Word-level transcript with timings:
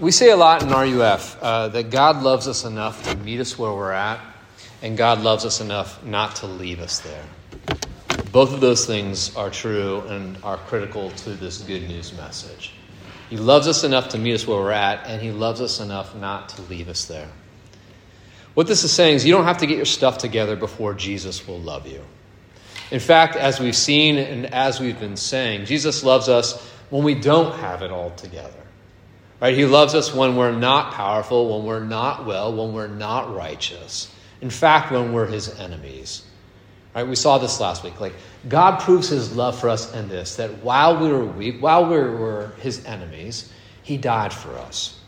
We 0.00 0.12
say 0.12 0.30
a 0.30 0.36
lot 0.36 0.62
in 0.62 0.68
RUF 0.68 1.42
uh, 1.42 1.68
that 1.70 1.90
God 1.90 2.22
loves 2.22 2.46
us 2.46 2.64
enough 2.64 3.02
to 3.10 3.16
meet 3.16 3.40
us 3.40 3.58
where 3.58 3.72
we're 3.72 3.90
at, 3.90 4.20
and 4.80 4.96
God 4.96 5.22
loves 5.22 5.44
us 5.44 5.60
enough 5.60 6.04
not 6.04 6.36
to 6.36 6.46
leave 6.46 6.78
us 6.78 7.00
there. 7.00 7.24
Both 8.30 8.54
of 8.54 8.60
those 8.60 8.86
things 8.86 9.34
are 9.34 9.50
true 9.50 10.02
and 10.02 10.38
are 10.44 10.56
critical 10.56 11.10
to 11.10 11.30
this 11.30 11.62
good 11.62 11.88
news 11.88 12.16
message. 12.16 12.74
He 13.28 13.36
loves 13.36 13.66
us 13.66 13.82
enough 13.82 14.10
to 14.10 14.18
meet 14.18 14.34
us 14.34 14.46
where 14.46 14.58
we're 14.58 14.70
at, 14.70 15.04
and 15.04 15.20
He 15.20 15.32
loves 15.32 15.60
us 15.60 15.80
enough 15.80 16.14
not 16.14 16.48
to 16.50 16.62
leave 16.62 16.88
us 16.88 17.06
there. 17.06 17.28
What 18.54 18.68
this 18.68 18.84
is 18.84 18.92
saying 18.92 19.16
is 19.16 19.26
you 19.26 19.32
don't 19.32 19.46
have 19.46 19.58
to 19.58 19.66
get 19.66 19.78
your 19.78 19.84
stuff 19.84 20.18
together 20.18 20.54
before 20.54 20.94
Jesus 20.94 21.44
will 21.44 21.58
love 21.58 21.88
you. 21.88 22.04
In 22.92 23.00
fact, 23.00 23.34
as 23.34 23.58
we've 23.58 23.74
seen 23.74 24.16
and 24.16 24.46
as 24.54 24.78
we've 24.78 25.00
been 25.00 25.16
saying, 25.16 25.64
Jesus 25.64 26.04
loves 26.04 26.28
us 26.28 26.64
when 26.90 27.02
we 27.02 27.16
don't 27.16 27.58
have 27.58 27.82
it 27.82 27.90
all 27.90 28.10
together. 28.12 28.54
Right? 29.40 29.56
He 29.56 29.66
loves 29.66 29.94
us 29.94 30.12
when 30.12 30.36
we're 30.36 30.52
not 30.52 30.92
powerful, 30.94 31.56
when 31.56 31.66
we're 31.66 31.84
not 31.84 32.26
well, 32.26 32.54
when 32.54 32.72
we're 32.72 32.88
not 32.88 33.34
righteous. 33.34 34.12
In 34.40 34.50
fact, 34.50 34.90
when 34.90 35.12
we're 35.12 35.26
his 35.26 35.58
enemies. 35.58 36.22
Right? 36.94 37.06
We 37.06 37.14
saw 37.14 37.38
this 37.38 37.60
last 37.60 37.84
week. 37.84 38.00
Like 38.00 38.14
God 38.48 38.80
proves 38.80 39.08
his 39.08 39.36
love 39.36 39.58
for 39.58 39.68
us 39.68 39.94
in 39.94 40.08
this 40.08 40.36
that 40.36 40.62
while 40.62 41.00
we 41.00 41.08
were 41.08 41.24
weak, 41.24 41.62
while 41.62 41.84
we 41.84 41.96
were 41.96 42.52
his 42.60 42.84
enemies, 42.84 43.52
he 43.82 43.96
died 43.96 44.32
for 44.32 44.56
us. 44.56 44.98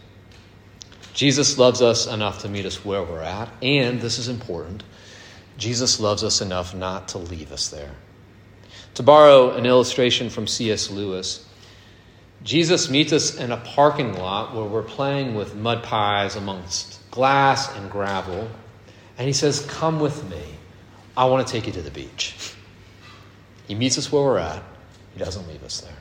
Jesus 1.13 1.59
loves 1.59 1.83
us 1.83 2.07
enough 2.07 2.43
to 2.43 2.49
meet 2.49 2.65
us 2.67 2.85
where 2.85 3.03
we're 3.03 3.21
at, 3.21 3.51
and 3.63 4.01
this 4.01 4.19
is 4.19 4.29
important. 4.29 4.85
Jesus 5.59 6.01
loves 6.01 6.25
us 6.25 6.41
enough 6.41 6.75
not 6.75 7.09
to 7.09 7.19
leave 7.19 7.53
us 7.53 7.69
there. 7.69 7.91
To 8.95 9.03
borrow 9.03 9.51
an 9.51 9.67
illustration 9.67 10.31
from 10.31 10.47
C.S. 10.47 10.91
Lewis, 10.91 11.47
Jesus 12.43 12.89
meets 12.89 13.13
us 13.13 13.37
in 13.37 13.53
a 13.53 13.59
parking 13.59 14.15
lot 14.15 14.55
where 14.55 14.65
we're 14.65 14.83
playing 14.83 15.35
with 15.35 15.55
mud 15.55 15.83
pies 15.83 16.37
amongst 16.37 16.99
glass 17.11 17.75
and 17.77 17.91
gravel. 17.91 18.49
And 19.19 19.27
he 19.27 19.33
says, 19.33 19.67
Come 19.67 20.01
with 20.01 20.29
me. 20.31 20.43
I 21.17 21.27
want 21.27 21.47
to 21.47 21.53
take 21.53 21.67
you 21.67 21.73
to 21.75 21.83
the 21.83 21.91
beach. 21.91 22.55
He 23.69 23.75
meets 23.75 23.99
us 23.99 24.11
where 24.11 24.23
we're 24.23 24.39
at, 24.39 24.63
he 25.13 25.19
doesn't 25.19 25.47
leave 25.47 25.63
us 25.63 25.83
there. 25.83 25.95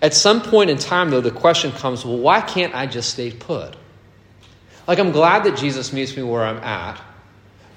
At 0.00 0.14
some 0.14 0.42
point 0.42 0.70
in 0.70 0.78
time, 0.78 1.10
though, 1.10 1.20
the 1.20 1.30
question 1.30 1.72
comes 1.72 2.04
well, 2.04 2.18
why 2.18 2.40
can't 2.40 2.74
I 2.74 2.86
just 2.86 3.10
stay 3.10 3.32
put? 3.32 3.74
Like, 4.86 4.98
I'm 4.98 5.12
glad 5.12 5.44
that 5.44 5.56
Jesus 5.56 5.92
meets 5.92 6.16
me 6.16 6.22
where 6.22 6.44
I'm 6.44 6.58
at, 6.58 7.00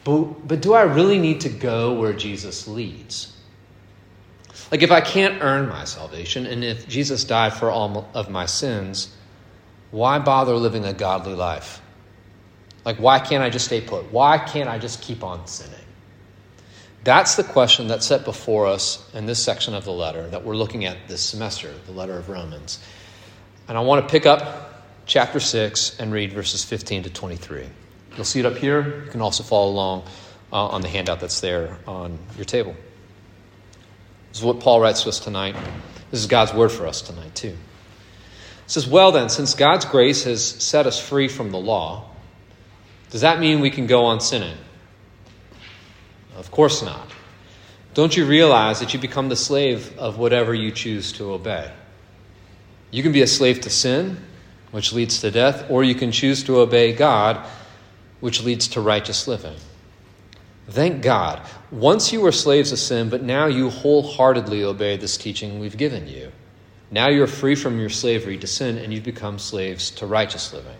but, 0.04 0.48
but 0.48 0.62
do 0.62 0.74
I 0.74 0.84
really 0.84 1.18
need 1.20 1.42
to 1.42 1.50
go 1.50 1.94
where 1.94 2.14
Jesus 2.14 2.68
leads? 2.68 3.31
Like, 4.72 4.82
if 4.82 4.92
I 4.92 5.02
can't 5.02 5.44
earn 5.44 5.68
my 5.68 5.84
salvation, 5.84 6.46
and 6.46 6.64
if 6.64 6.88
Jesus 6.88 7.26
died 7.26 7.54
for 7.54 7.70
all 7.70 8.10
of 8.14 8.30
my 8.30 8.46
sins, 8.46 9.14
why 9.92 10.18
bother 10.20 10.56
living 10.56 10.86
a 10.86 10.94
godly 10.94 11.36
life? 11.36 11.82
Like, 12.86 12.98
why 12.98 13.20
can't 13.20 13.44
I 13.44 13.50
just 13.50 13.66
stay 13.66 13.82
put? 13.82 14.12
Why 14.12 14.38
can't 14.38 14.70
I 14.70 14.80
just 14.80 15.02
keep 15.02 15.24
on 15.24 15.46
sinning? 15.46 15.76
That's 17.04 17.36
the 17.36 17.44
question 17.44 17.88
that's 17.88 18.06
set 18.06 18.26
before 18.26 18.68
us 18.68 19.10
in 19.14 19.26
this 19.26 19.44
section 19.44 19.74
of 19.74 19.86
the 19.86 19.92
letter 19.92 20.28
that 20.30 20.46
we're 20.46 20.56
looking 20.56 20.86
at 20.86 21.08
this 21.08 21.22
semester, 21.22 21.74
the 21.86 21.92
letter 21.92 22.18
of 22.18 22.30
Romans. 22.30 22.80
And 23.68 23.78
I 23.78 23.82
want 23.82 24.08
to 24.08 24.12
pick 24.12 24.26
up 24.26 24.84
chapter 25.06 25.40
6 25.40 26.00
and 26.00 26.14
read 26.14 26.32
verses 26.32 26.64
15 26.64 27.04
to 27.04 27.10
23. 27.10 27.66
You'll 28.16 28.24
see 28.24 28.40
it 28.40 28.46
up 28.46 28.56
here. 28.56 29.04
You 29.06 29.12
can 29.12 29.22
also 29.22 29.44
follow 29.44 29.72
along 29.72 30.04
uh, 30.54 30.68
on 30.68 30.82
the 30.82 30.88
handout 30.88 31.20
that's 31.20 31.42
there 31.42 31.78
on 31.88 32.20
your 32.36 32.46
table. 32.46 32.76
This 34.32 34.40
is 34.40 34.46
what 34.46 34.62
Paul 34.62 34.80
writes 34.80 35.04
to 35.04 35.10
us 35.10 35.20
tonight. 35.20 35.56
This 36.10 36.22
is 36.22 36.28
God's 36.28 36.54
word 36.54 36.72
for 36.72 36.88
us 36.88 37.02
tonight, 37.02 37.36
too. 37.36 37.50
It 37.50 37.58
says, 38.68 38.88
Well, 38.88 39.12
then, 39.12 39.28
since 39.30 39.54
God's 39.54 39.84
grace 39.86 40.24
has 40.24 40.44
set 40.44 40.88
us 40.88 41.00
free 41.00 41.28
from 41.28 41.52
the 41.52 41.60
law, 41.60 42.10
does 43.10 43.22
that 43.22 43.40
mean 43.40 43.60
we 43.60 43.70
can 43.70 43.88
go 43.88 44.06
on 44.06 44.22
sinning? 44.22 44.58
Of 46.38 46.50
course 46.50 46.82
not. 46.82 47.12
Don't 47.94 48.16
you 48.16 48.26
realize 48.26 48.80
that 48.80 48.94
you 48.94 49.00
become 49.00 49.28
the 49.28 49.36
slave 49.36 49.98
of 49.98 50.18
whatever 50.18 50.54
you 50.54 50.72
choose 50.72 51.12
to 51.14 51.34
obey? 51.34 51.70
You 52.90 53.04
can 53.04 53.12
be 53.12 53.22
a 53.22 53.28
slave 53.28 53.60
to 53.62 53.70
sin, 53.70 54.18
which 54.72 54.94
leads 54.94 55.20
to 55.22 55.32
death, 55.32 55.70
or 55.70 55.84
you 55.84 55.94
can 55.94 56.14
choose 56.14 56.44
to 56.46 56.60
obey 56.60 56.94
God, 56.94 57.46
which 58.22 58.44
leads 58.44 58.70
to 58.70 58.82
righteous 58.82 59.28
living. 59.28 59.58
Thank 60.70 61.02
God. 61.02 61.42
Once 61.72 62.14
you 62.14 62.22
were 62.22 62.32
slaves 62.32 62.72
of 62.72 62.80
sin, 62.80 63.10
but 63.10 63.24
now 63.24 63.48
you 63.48 63.70
wholeheartedly 63.70 64.64
obey 64.64 64.98
this 64.98 65.18
teaching 65.18 65.60
we've 65.60 65.78
given 65.78 66.08
you. 66.08 66.32
Now 66.92 67.10
you're 67.10 67.28
free 67.28 67.56
from 67.56 67.80
your 67.80 67.90
slavery 67.90 68.38
to 68.38 68.48
sin 68.48 68.78
and 68.78 68.94
you've 68.94 69.04
become 69.04 69.40
slaves 69.40 69.92
to 69.92 70.06
righteous 70.06 70.54
living. 70.54 70.78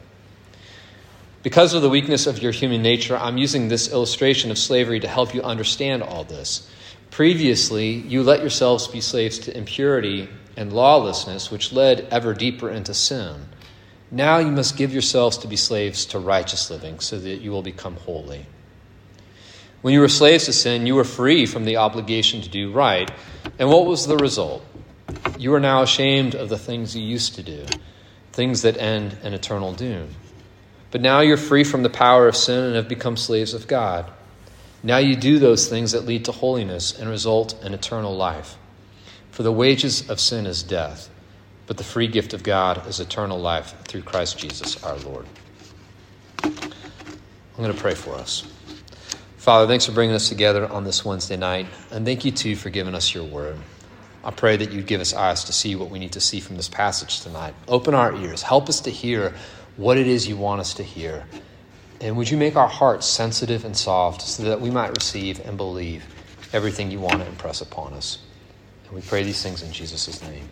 Because 1.44 1.74
of 1.74 1.82
the 1.82 1.90
weakness 1.90 2.28
of 2.28 2.42
your 2.42 2.52
human 2.52 2.84
nature, 2.84 3.18
I'm 3.18 3.38
using 3.38 3.68
this 3.68 3.92
illustration 3.92 4.52
of 4.52 4.58
slavery 4.60 5.00
to 5.00 5.08
help 5.08 5.34
you 5.34 5.42
understand 5.42 6.04
all 6.04 6.24
this. 6.24 6.70
Previously, 7.10 7.90
you 7.90 8.22
let 8.22 8.42
yourselves 8.42 8.88
be 8.88 9.02
slaves 9.02 9.40
to 9.40 9.58
impurity 9.58 10.30
and 10.56 10.72
lawlessness, 10.72 11.50
which 11.50 11.74
led 11.74 12.08
ever 12.12 12.34
deeper 12.34 12.70
into 12.70 12.94
sin. 12.94 13.48
Now 14.12 14.38
you 14.38 14.52
must 14.52 14.78
give 14.78 14.94
yourselves 14.94 15.38
to 15.40 15.48
be 15.48 15.56
slaves 15.56 16.06
to 16.08 16.20
righteous 16.20 16.70
living 16.70 17.00
so 17.00 17.18
that 17.18 17.42
you 17.42 17.52
will 17.52 17.64
become 17.64 17.96
holy. 17.96 18.46
When 19.82 19.94
you 19.94 20.00
were 20.00 20.10
slaves 20.10 20.46
to 20.46 20.54
sin, 20.54 20.86
you 20.86 20.96
were 20.96 21.04
free 21.04 21.46
from 21.46 21.66
the 21.66 21.78
obligation 21.78 22.42
to 22.42 22.50
do 22.50 22.72
right. 22.72 23.10
And 23.58 23.70
what 23.70 23.86
was 23.86 24.06
the 24.06 24.18
result? 24.18 24.64
You 25.38 25.54
are 25.56 25.60
now 25.60 25.82
ashamed 25.82 26.36
of 26.36 26.50
the 26.50 26.58
things 26.58 26.96
you 26.96 27.02
used 27.02 27.36
to 27.36 27.44
do, 27.44 27.66
things 28.32 28.62
that 28.62 28.78
end 28.78 29.18
in 29.24 29.34
eternal 29.34 29.74
doom. 29.74 30.10
But 30.92 31.02
now 31.02 31.22
you're 31.22 31.38
free 31.38 31.64
from 31.64 31.84
the 31.84 31.90
power 31.90 32.28
of 32.28 32.36
sin 32.36 32.64
and 32.64 32.76
have 32.76 32.88
become 32.88 33.18
slaves 33.18 33.54
of 33.54 33.68
God. 33.68 34.12
Now 34.84 34.98
you 34.98 35.16
do 35.16 35.40
those 35.40 35.68
things 35.68 35.94
that 35.94 36.06
lead 36.06 36.26
to 36.26 36.32
holiness 36.32 36.98
and 36.98 37.10
result 37.10 37.62
in 37.64 37.74
eternal 37.74 38.16
life. 38.16 38.58
For 39.32 39.44
the 39.44 39.52
wages 39.52 40.10
of 40.10 40.20
sin 40.20 40.46
is 40.46 40.64
death, 40.64 41.10
but 41.66 41.78
the 41.78 41.84
free 41.84 42.08
gift 42.08 42.34
of 42.34 42.44
God 42.44 42.86
is 42.88 43.00
eternal 43.00 43.40
life 43.40 43.74
through 43.86 44.02
Christ 44.02 44.38
Jesus 44.38 44.84
our 44.84 44.98
Lord. 44.98 45.26
I'm 46.44 46.52
going 47.58 47.74
to 47.74 47.80
pray 47.80 47.96
for 47.96 48.16
us. 48.16 48.46
Father, 49.42 49.66
thanks 49.66 49.88
for 49.88 49.92
bringing 49.92 50.16
us 50.16 50.30
together 50.30 50.68
on 50.68 50.84
this 50.84 51.04
Wednesday 51.04 51.36
night. 51.36 51.66
And 51.90 52.06
thank 52.06 52.24
you, 52.24 52.32
too, 52.32 52.56
for 52.56 52.70
giving 52.70 52.94
us 52.94 53.12
your 53.12 53.24
word. 53.24 53.58
I 54.24 54.30
pray 54.30 54.56
that 54.56 54.72
you'd 54.72 54.86
give 54.86 55.02
us 55.02 55.16
eyes 55.16 55.46
to 55.46 55.52
see 55.52 55.76
what 55.76 55.90
we 55.90 55.98
need 55.98 56.12
to 56.12 56.22
see 56.22 56.40
from 56.40 56.58
this 56.58 56.70
passage 56.70 57.22
tonight. 57.22 57.56
Open 57.68 57.96
our 57.96 58.16
ears. 58.16 58.44
Help 58.44 58.70
us 58.70 58.82
to 58.82 58.92
hear 58.92 59.34
what 59.78 59.98
it 59.98 60.06
is 60.06 60.28
you 60.28 60.38
want 60.38 60.62
us 60.62 60.76
to 60.76 60.84
hear. 60.84 61.26
And 62.02 62.18
would 62.18 62.30
you 62.30 62.38
make 62.38 62.56
our 62.56 62.68
hearts 62.68 63.08
sensitive 63.08 63.66
and 63.66 63.76
soft 63.76 64.22
so 64.22 64.44
that 64.44 64.62
we 64.62 64.70
might 64.70 64.90
receive 64.90 65.44
and 65.44 65.58
believe 65.58 66.06
everything 66.54 66.92
you 66.92 67.00
want 67.00 67.22
to 67.22 67.26
impress 67.26 67.62
upon 67.62 67.94
us? 67.94 68.20
And 68.86 68.94
we 68.94 69.02
pray 69.02 69.24
these 69.24 69.42
things 69.42 69.64
in 69.64 69.72
Jesus' 69.72 70.22
name. 70.22 70.48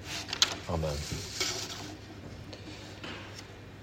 Amen. 0.68 1.49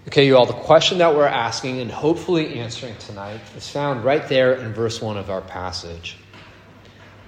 Okay, 0.09 0.25
you 0.25 0.37
all, 0.37 0.47
the 0.47 0.53
question 0.53 0.99
that 0.99 1.17
we're 1.17 1.27
asking 1.27 1.81
and 1.81 1.91
hopefully 1.91 2.61
answering 2.61 2.97
tonight 2.97 3.41
is 3.57 3.69
found 3.69 4.05
right 4.05 4.27
there 4.29 4.55
in 4.55 4.73
verse 4.73 5.03
1 5.03 5.17
of 5.17 5.31
our 5.31 5.41
passage. 5.41 6.17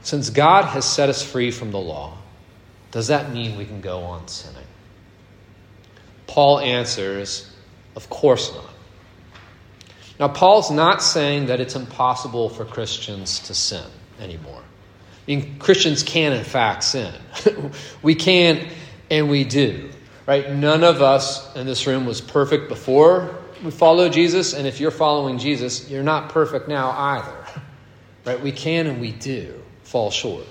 Since 0.02 0.30
God 0.30 0.64
has 0.64 0.84
set 0.84 1.08
us 1.08 1.20
free 1.20 1.50
from 1.50 1.72
the 1.72 1.78
law, 1.78 2.16
does 2.92 3.08
that 3.08 3.32
mean 3.32 3.58
we 3.58 3.64
can 3.64 3.80
go 3.80 4.02
on 4.02 4.28
sinning? 4.28 4.62
Paul 6.28 6.60
answers, 6.60 7.52
Of 7.96 8.08
course 8.08 8.54
not. 8.54 8.70
Now, 10.20 10.28
Paul's 10.28 10.70
not 10.70 11.02
saying 11.02 11.46
that 11.46 11.60
it's 11.60 11.74
impossible 11.74 12.48
for 12.48 12.64
Christians 12.64 13.40
to 13.40 13.54
sin 13.54 13.84
anymore. 14.20 14.62
I 14.62 15.30
mean, 15.30 15.58
Christians 15.58 16.04
can, 16.04 16.32
in 16.32 16.44
fact, 16.44 16.84
sin. 16.84 17.12
we 18.02 18.14
can 18.14 18.68
and 19.10 19.28
we 19.28 19.42
do 19.42 19.90
right? 20.28 20.52
None 20.52 20.84
of 20.84 21.00
us 21.00 21.56
in 21.56 21.66
this 21.66 21.86
room 21.86 22.04
was 22.04 22.20
perfect 22.20 22.68
before 22.68 23.34
we 23.64 23.70
followed 23.70 24.12
Jesus, 24.12 24.54
and 24.54 24.66
if 24.66 24.78
you're 24.78 24.90
following 24.90 25.38
Jesus, 25.38 25.90
you're 25.90 26.02
not 26.02 26.28
perfect 26.28 26.68
now 26.68 26.90
either, 26.90 27.44
right? 28.24 28.40
We 28.40 28.52
can 28.52 28.86
and 28.86 29.00
we 29.00 29.10
do 29.10 29.60
fall 29.82 30.10
short. 30.10 30.44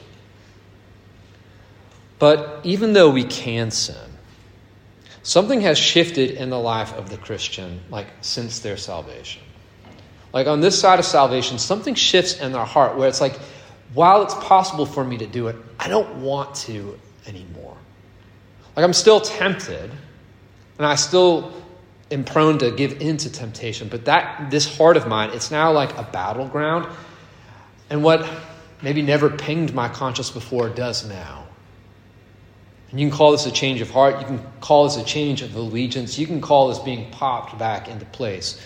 But 2.19 2.61
even 2.63 2.93
though 2.93 3.11
we 3.11 3.23
can 3.23 3.71
sin, 3.71 3.95
something 5.23 5.61
has 5.61 5.77
shifted 5.77 6.31
in 6.31 6.49
the 6.49 6.59
life 6.59 6.93
of 6.93 7.09
the 7.09 7.17
Christian, 7.17 7.79
like 7.89 8.07
since 8.21 8.59
their 8.59 8.77
salvation. 8.77 9.43
Like 10.33 10.47
on 10.47 10.59
this 10.59 10.77
side 10.77 10.99
of 10.99 11.05
salvation, 11.05 11.59
something 11.59 11.95
shifts 11.95 12.39
in 12.39 12.51
their 12.51 12.65
heart 12.65 12.97
where 12.97 13.07
it's 13.07 13.21
like, 13.21 13.37
while 13.93 14.23
it's 14.23 14.33
possible 14.35 14.85
for 14.85 15.03
me 15.03 15.19
to 15.19 15.27
do 15.27 15.47
it, 15.47 15.55
I 15.79 15.87
don't 15.87 16.21
want 16.21 16.55
to 16.55 16.99
anymore. 17.25 17.77
Like 18.77 18.83
I'm 18.83 18.93
still 18.93 19.19
tempted, 19.19 19.89
and 20.77 20.85
I 20.85 20.93
still 20.93 21.51
am 22.11 22.23
prone 22.23 22.59
to 22.59 22.69
give 22.69 23.01
in 23.01 23.17
to 23.17 23.31
temptation, 23.31 23.87
but 23.87 24.05
that 24.05 24.51
this 24.51 24.77
heart 24.77 24.97
of 24.97 25.07
mine, 25.07 25.31
it's 25.31 25.49
now 25.49 25.71
like 25.71 25.97
a 25.97 26.03
battleground. 26.03 26.87
And 27.89 28.03
what 28.03 28.29
maybe 28.83 29.01
never 29.01 29.31
pinged 29.31 29.73
my 29.73 29.89
conscience 29.89 30.29
before 30.29 30.69
does 30.69 31.09
now. 31.09 31.47
And 32.91 32.99
you 32.99 33.09
can 33.09 33.17
call 33.17 33.31
this 33.31 33.47
a 33.47 33.51
change 33.51 33.81
of 33.81 33.89
heart. 33.89 34.19
You 34.19 34.27
can 34.27 34.45
call 34.61 34.83
this 34.83 34.97
a 34.97 35.03
change 35.03 35.41
of 35.41 35.55
allegiance. 35.55 36.19
You 36.19 36.27
can 36.27 36.39
call 36.39 36.67
this 36.67 36.77
being 36.77 37.09
popped 37.09 37.57
back 37.57 37.87
into 37.87 38.05
place, 38.05 38.61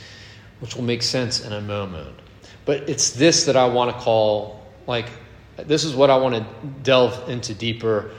which 0.60 0.76
will 0.76 0.84
make 0.84 1.04
sense 1.04 1.40
in 1.46 1.54
a 1.54 1.62
moment. 1.62 2.20
But 2.66 2.90
it's 2.90 3.12
this 3.12 3.46
that 3.46 3.56
I 3.56 3.66
want 3.66 3.96
to 3.96 4.04
call, 4.04 4.62
like, 4.88 5.08
this 5.56 5.86
is 5.86 5.96
what 5.96 6.10
I 6.10 6.18
want 6.18 6.36
to 6.36 6.46
delve 6.84 7.30
into 7.30 7.54
deeper 7.54 8.12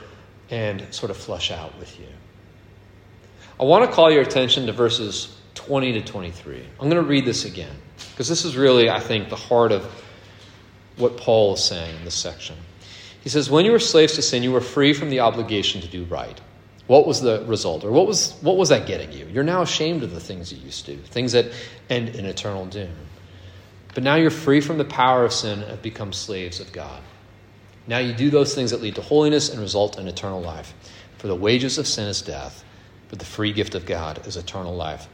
and 0.53 0.85
sort 0.93 1.09
of 1.09 1.17
flush 1.17 1.49
out 1.49 1.75
with 1.79 1.99
you. 1.99 2.05
I 3.59 3.63
want 3.63 3.89
to 3.89 3.91
call 3.91 4.11
your 4.11 4.21
attention 4.21 4.67
to 4.67 4.71
verses 4.71 5.35
20 5.55 5.93
to 5.93 6.01
23. 6.01 6.63
I'm 6.79 6.89
going 6.89 7.01
to 7.01 7.01
read 7.01 7.25
this 7.25 7.45
again 7.45 7.75
because 8.11 8.29
this 8.29 8.45
is 8.45 8.55
really, 8.55 8.87
I 8.87 8.99
think, 8.99 9.29
the 9.29 9.35
heart 9.35 9.71
of 9.71 9.83
what 10.97 11.17
Paul 11.17 11.55
is 11.55 11.63
saying 11.63 11.95
in 11.95 12.05
this 12.05 12.13
section. 12.13 12.55
He 13.23 13.29
says, 13.29 13.49
When 13.49 13.65
you 13.65 13.71
were 13.71 13.79
slaves 13.79 14.13
to 14.13 14.21
sin, 14.21 14.43
you 14.43 14.51
were 14.51 14.61
free 14.61 14.93
from 14.93 15.09
the 15.09 15.21
obligation 15.21 15.81
to 15.81 15.87
do 15.87 16.03
right. 16.03 16.39
What 16.85 17.07
was 17.07 17.19
the 17.19 17.43
result? 17.47 17.83
Or 17.83 17.91
what 17.91 18.05
was, 18.05 18.33
what 18.41 18.55
was 18.55 18.69
that 18.69 18.85
getting 18.85 19.11
you? 19.11 19.25
You're 19.25 19.43
now 19.43 19.63
ashamed 19.63 20.03
of 20.03 20.11
the 20.11 20.19
things 20.19 20.53
you 20.53 20.59
used 20.59 20.85
to, 20.85 20.97
things 20.97 21.31
that 21.31 21.47
end 21.89 22.09
in 22.09 22.25
eternal 22.25 22.67
doom. 22.67 22.93
But 23.95 24.03
now 24.03 24.15
you're 24.15 24.29
free 24.29 24.61
from 24.61 24.77
the 24.77 24.85
power 24.85 25.25
of 25.25 25.33
sin 25.33 25.61
and 25.61 25.71
have 25.71 25.81
become 25.81 26.13
slaves 26.13 26.59
of 26.59 26.71
God. 26.71 27.01
Now 27.87 27.97
you 27.97 28.13
do 28.13 28.29
those 28.29 28.55
things 28.55 28.71
that 28.71 28.81
lead 28.81 28.95
to 28.95 29.01
holiness 29.01 29.49
and 29.49 29.59
result 29.59 29.97
in 29.97 30.07
eternal 30.07 30.41
life. 30.41 30.73
For 31.17 31.27
the 31.27 31.35
wages 31.35 31.77
of 31.77 31.87
sin 31.87 32.07
is 32.07 32.21
death, 32.21 32.63
but 33.09 33.19
the 33.19 33.25
free 33.25 33.53
gift 33.53 33.75
of 33.75 33.85
God 33.85 34.25
is 34.27 34.37
eternal 34.37 34.75
life 34.75 35.07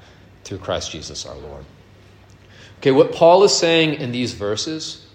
through 0.44 0.60
Christ 0.60 0.92
Jesus 0.92 1.26
our 1.26 1.36
Lord. 1.36 1.66
Okay, 2.80 2.92
what 2.92 3.12
Paul 3.12 3.44
is 3.44 3.56
saying 3.56 3.96
in 3.96 4.12
these 4.12 4.34
verses 4.34 5.06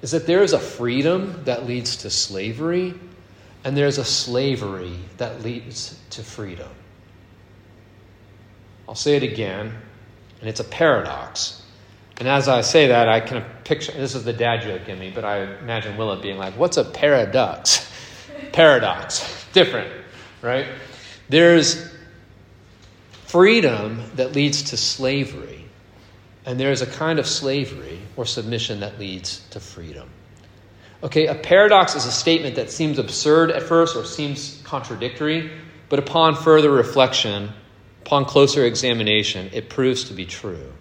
is 0.00 0.12
that 0.12 0.26
there 0.26 0.42
is 0.42 0.52
a 0.52 0.58
freedom 0.58 1.42
that 1.44 1.66
leads 1.66 1.96
to 1.98 2.10
slavery, 2.10 2.94
and 3.64 3.76
there's 3.76 3.98
a 3.98 4.04
slavery 4.04 4.94
that 5.16 5.42
leads 5.42 5.98
to 6.10 6.22
freedom. 6.22 6.70
I'll 8.88 8.94
say 8.94 9.16
it 9.16 9.22
again, 9.22 9.74
and 10.40 10.48
it's 10.48 10.60
a 10.60 10.64
paradox. 10.64 11.62
And 12.18 12.26
as 12.26 12.48
I 12.48 12.62
say 12.62 12.88
that, 12.88 13.08
I 13.08 13.20
kind 13.20 13.44
of 13.44 13.64
picture 13.64 13.92
this 13.92 14.14
is 14.14 14.24
the 14.24 14.32
dad 14.32 14.62
joke 14.62 14.88
in 14.88 14.98
me, 14.98 15.10
but 15.14 15.24
I 15.24 15.58
imagine 15.58 15.96
Willa 15.96 16.20
being 16.20 16.36
like, 16.36 16.54
What's 16.54 16.76
a 16.76 16.84
paradox? 16.84 17.88
paradox. 18.52 19.46
Different, 19.52 19.92
right? 20.42 20.66
There's 21.28 21.92
freedom 23.26 24.02
that 24.16 24.32
leads 24.32 24.62
to 24.70 24.76
slavery, 24.76 25.64
and 26.44 26.58
there 26.58 26.72
is 26.72 26.82
a 26.82 26.86
kind 26.86 27.18
of 27.18 27.26
slavery 27.26 28.00
or 28.16 28.24
submission 28.24 28.80
that 28.80 28.98
leads 28.98 29.40
to 29.50 29.60
freedom. 29.60 30.08
Okay, 31.02 31.26
a 31.26 31.34
paradox 31.34 31.94
is 31.94 32.06
a 32.06 32.10
statement 32.10 32.56
that 32.56 32.70
seems 32.72 32.98
absurd 32.98 33.52
at 33.52 33.62
first 33.62 33.94
or 33.94 34.04
seems 34.04 34.60
contradictory, 34.64 35.52
but 35.88 36.00
upon 36.00 36.34
further 36.34 36.70
reflection, 36.72 37.50
upon 38.02 38.24
closer 38.24 38.64
examination, 38.64 39.48
it 39.52 39.68
proves 39.68 40.04
to 40.04 40.14
be 40.14 40.26
true. 40.26 40.72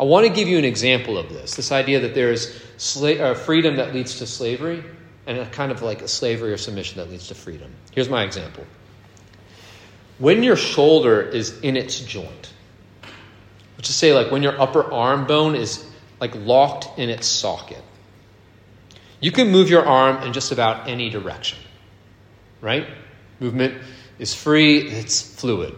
I 0.00 0.04
want 0.04 0.26
to 0.26 0.32
give 0.32 0.48
you 0.48 0.56
an 0.56 0.64
example 0.64 1.18
of 1.18 1.28
this 1.28 1.56
this 1.56 1.70
idea 1.70 2.00
that 2.00 2.14
there 2.14 2.32
is 2.32 2.58
sla- 2.78 3.20
uh, 3.20 3.34
freedom 3.34 3.76
that 3.76 3.92
leads 3.92 4.16
to 4.18 4.26
slavery, 4.26 4.82
and 5.26 5.36
a 5.36 5.46
kind 5.50 5.70
of 5.70 5.82
like 5.82 6.00
a 6.00 6.08
slavery 6.08 6.52
or 6.52 6.56
submission 6.56 6.96
that 6.96 7.10
leads 7.10 7.28
to 7.28 7.34
freedom. 7.34 7.70
Here's 7.92 8.08
my 8.08 8.24
example. 8.24 8.64
When 10.18 10.42
your 10.42 10.56
shoulder 10.56 11.20
is 11.20 11.60
in 11.60 11.76
its 11.76 12.00
joint, 12.00 12.50
which 13.76 13.90
is 13.90 13.94
say, 13.94 14.14
like 14.14 14.30
when 14.30 14.42
your 14.42 14.58
upper 14.58 14.90
arm 14.90 15.26
bone 15.26 15.54
is 15.54 15.86
like 16.18 16.34
locked 16.34 16.98
in 16.98 17.10
its 17.10 17.26
socket, 17.26 17.82
you 19.20 19.30
can 19.30 19.50
move 19.50 19.68
your 19.68 19.84
arm 19.84 20.22
in 20.22 20.32
just 20.32 20.50
about 20.50 20.88
any 20.88 21.10
direction, 21.10 21.58
right? 22.62 22.86
Movement 23.38 23.82
is 24.18 24.34
free, 24.34 24.78
it's 24.78 25.20
fluid. 25.20 25.74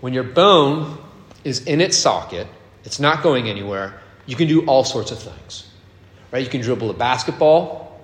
When 0.00 0.14
your 0.14 0.24
bone 0.24 0.98
is 1.44 1.64
in 1.64 1.80
its 1.80 1.96
socket, 1.96 2.48
it's 2.88 2.98
not 2.98 3.22
going 3.22 3.50
anywhere. 3.50 4.00
You 4.24 4.34
can 4.34 4.48
do 4.48 4.64
all 4.64 4.82
sorts 4.82 5.10
of 5.10 5.18
things. 5.18 5.68
Right? 6.32 6.42
You 6.42 6.48
can 6.48 6.62
dribble 6.62 6.88
a 6.88 6.94
basketball. 6.94 8.00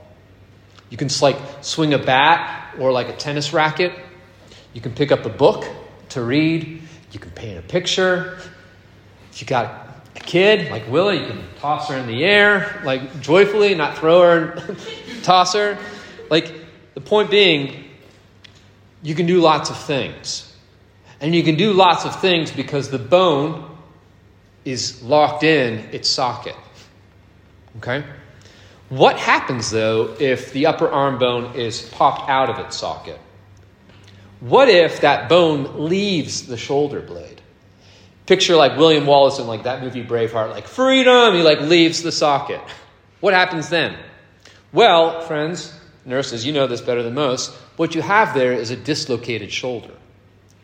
You 0.91 0.99
can 0.99 1.09
like 1.23 1.39
swing 1.63 1.95
a 1.95 1.99
bat 1.99 2.75
or 2.79 2.93
like 2.93 3.09
a 3.09 3.17
tennis 3.17 3.55
racket. 3.55 3.93
You 4.75 4.83
can 4.83 4.93
pick 4.93 5.11
up 5.11 5.25
a 5.25 5.31
book 5.31 5.65
to 6.11 6.23
read. 6.23 6.83
You 7.13 7.19
can 7.19 7.31
paint 7.31 7.59
a 7.59 7.63
picture. 7.63 8.39
If 9.33 9.41
you 9.41 9.47
got 9.47 10.03
a 10.17 10.21
kid 10.21 10.71
like 10.71 10.87
Willie, 10.91 11.21
you 11.21 11.29
can 11.29 11.43
toss 11.61 11.89
her 11.89 11.97
in 11.97 12.07
the 12.07 12.23
air, 12.23 12.83
like 12.85 13.23
joyfully, 13.23 13.75
not 13.75 13.97
throw 13.97 14.21
her 14.21 14.77
toss 15.23 15.55
her. 15.55 15.79
Like 16.29 16.53
the 16.93 17.01
point 17.01 17.31
being, 17.31 17.85
you 19.03 19.15
can 19.15 19.25
do 19.25 19.41
lots 19.41 19.71
of 19.71 19.79
things. 19.79 20.55
And 21.23 21.35
you 21.35 21.43
can 21.43 21.55
do 21.55 21.73
lots 21.73 22.05
of 22.05 22.21
things 22.21 22.51
because 22.51 22.91
the 22.91 22.99
bone 22.99 23.71
is 24.65 25.03
locked 25.03 25.43
in 25.43 25.79
its 25.93 26.09
socket. 26.09 26.57
Okay? 27.79 28.05
What 28.89 29.19
happens 29.19 29.71
though 29.71 30.15
if 30.19 30.53
the 30.53 30.67
upper 30.67 30.89
arm 30.89 31.19
bone 31.19 31.55
is 31.55 31.83
popped 31.91 32.29
out 32.29 32.51
of 32.51 32.59
its 32.59 32.77
socket? 32.77 33.19
What 34.41 34.69
if 34.69 35.01
that 35.01 35.29
bone 35.29 35.89
leaves 35.89 36.47
the 36.47 36.57
shoulder 36.57 37.01
blade? 37.01 37.41
Picture 38.27 38.57
like 38.57 38.79
William 38.79 39.07
Wallace 39.07 39.39
in 39.39 39.47
like 39.47 39.65
that 39.65 39.83
movie 39.83 40.05
Braveheart, 40.05 40.51
like 40.51 40.67
freedom, 40.67 41.35
he 41.35 41.43
like 41.43 41.61
leaves 41.61 42.03
the 42.03 42.13
socket. 42.13 42.61
What 43.21 43.35
happens 43.35 43.69
then? 43.69 43.97
Well, 44.73 45.21
friends, 45.23 45.73
nurses, 46.05 46.45
you 46.45 46.53
know 46.53 46.67
this 46.67 46.81
better 46.81 47.03
than 47.03 47.15
most. 47.15 47.53
What 47.77 47.95
you 47.95 48.03
have 48.03 48.35
there 48.35 48.53
is 48.53 48.71
a 48.71 48.77
dislocated 48.77 49.53
shoulder. 49.53 49.93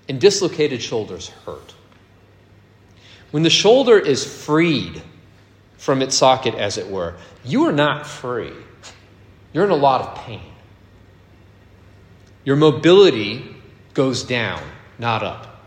And 0.09 0.21
dislocated 0.21 0.83
shoulders 0.83 1.29
hurt. 1.47 1.75
When 3.31 3.43
the 3.43 3.51
shoulder 3.51 3.99
is 3.99 4.25
freed 4.25 5.03
from 5.77 6.03
its 6.03 6.17
socket, 6.17 6.55
as 6.55 6.79
it 6.79 6.89
were, 6.89 7.15
you 7.45 7.65
are 7.67 7.73
not 7.73 8.07
free. 8.07 8.53
You're 9.53 9.65
in 9.65 9.71
a 9.71 9.77
lot 9.77 10.03
of 10.03 10.15
pain. 10.25 10.43
Your 12.45 12.57
mobility 12.57 13.57
goes 13.95 14.23
down, 14.23 14.63
not 14.99 15.23
up. 15.23 15.63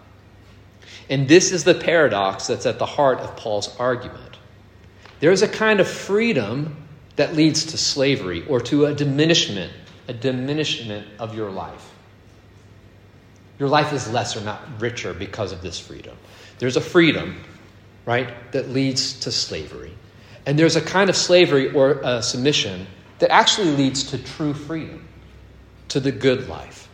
And 1.10 1.28
this 1.28 1.52
is 1.52 1.64
the 1.64 1.74
paradox 1.74 2.48
that's 2.48 2.66
at 2.66 2.80
the 2.80 2.86
heart 2.86 3.20
of 3.20 3.36
Paul's 3.36 3.76
argument. 3.78 4.38
There 5.20 5.32
is 5.32 5.42
a 5.42 5.48
kind 5.48 5.80
of 5.80 5.88
freedom 5.88 6.76
that 7.16 7.36
leads 7.36 7.66
to 7.68 7.78
slavery 7.78 8.46
or 8.48 8.60
to 8.62 8.86
a 8.86 8.94
diminishment, 8.94 9.72
a 10.08 10.14
diminishment 10.14 11.08
of 11.20 11.36
your 11.36 11.52
life. 11.52 11.92
Your 13.60 13.70
life 13.70 13.94
is 13.94 14.12
lesser, 14.12 14.42
not 14.42 14.82
richer, 14.82 15.14
because 15.14 15.52
of 15.52 15.62
this 15.62 15.80
freedom. 15.80 16.18
There's 16.60 16.76
a 16.76 16.82
freedom 16.82 17.42
right, 18.06 18.52
that 18.52 18.70
leads 18.70 19.20
to 19.22 19.32
slavery. 19.32 19.94
And 20.46 20.60
there's 20.60 20.76
a 20.76 20.82
kind 20.82 21.10
of 21.10 21.16
slavery 21.16 21.72
or 21.72 22.02
a 22.04 22.22
submission 22.22 22.88
that 23.20 23.32
actually 23.32 23.72
leads 23.72 24.04
to 24.12 24.18
true 24.18 24.54
freedom, 24.54 25.08
to 25.90 26.00
the 26.00 26.12
good 26.12 26.50
life. 26.50 26.90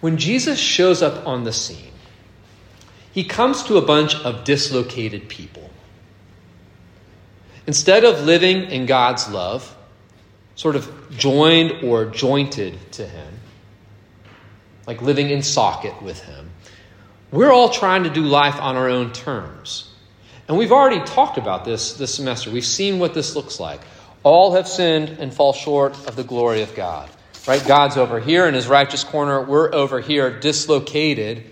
When 0.00 0.16
Jesus 0.16 0.58
shows 0.58 1.02
up 1.02 1.26
on 1.26 1.44
the 1.44 1.52
scene, 1.52 1.92
he 3.12 3.24
comes 3.24 3.62
to 3.64 3.76
a 3.76 3.82
bunch 3.82 4.14
of 4.16 4.44
dislocated 4.44 5.28
people. 5.28 5.70
Instead 7.66 8.04
of 8.04 8.24
living 8.24 8.64
in 8.70 8.86
God's 8.86 9.28
love, 9.28 9.76
sort 10.54 10.76
of 10.76 11.10
joined 11.16 11.82
or 11.82 12.04
jointed 12.04 12.78
to 12.92 13.06
Him, 13.06 13.34
like 14.86 15.00
living 15.02 15.30
in 15.30 15.42
socket 15.42 16.02
with 16.02 16.22
Him, 16.24 16.49
we're 17.30 17.52
all 17.52 17.70
trying 17.70 18.04
to 18.04 18.10
do 18.10 18.22
life 18.22 18.60
on 18.60 18.76
our 18.76 18.88
own 18.88 19.12
terms. 19.12 19.90
And 20.48 20.58
we've 20.58 20.72
already 20.72 21.00
talked 21.04 21.38
about 21.38 21.64
this 21.64 21.94
this 21.94 22.14
semester. 22.14 22.50
We've 22.50 22.64
seen 22.64 22.98
what 22.98 23.14
this 23.14 23.36
looks 23.36 23.60
like. 23.60 23.80
All 24.22 24.54
have 24.54 24.66
sinned 24.66 25.10
and 25.20 25.32
fall 25.32 25.52
short 25.52 25.92
of 26.06 26.16
the 26.16 26.24
glory 26.24 26.62
of 26.62 26.74
God. 26.74 27.08
Right? 27.46 27.64
God's 27.66 27.96
over 27.96 28.20
here 28.20 28.46
in 28.46 28.54
his 28.54 28.66
righteous 28.66 29.04
corner. 29.04 29.42
We're 29.42 29.72
over 29.72 30.00
here 30.00 30.38
dislocated, 30.38 31.44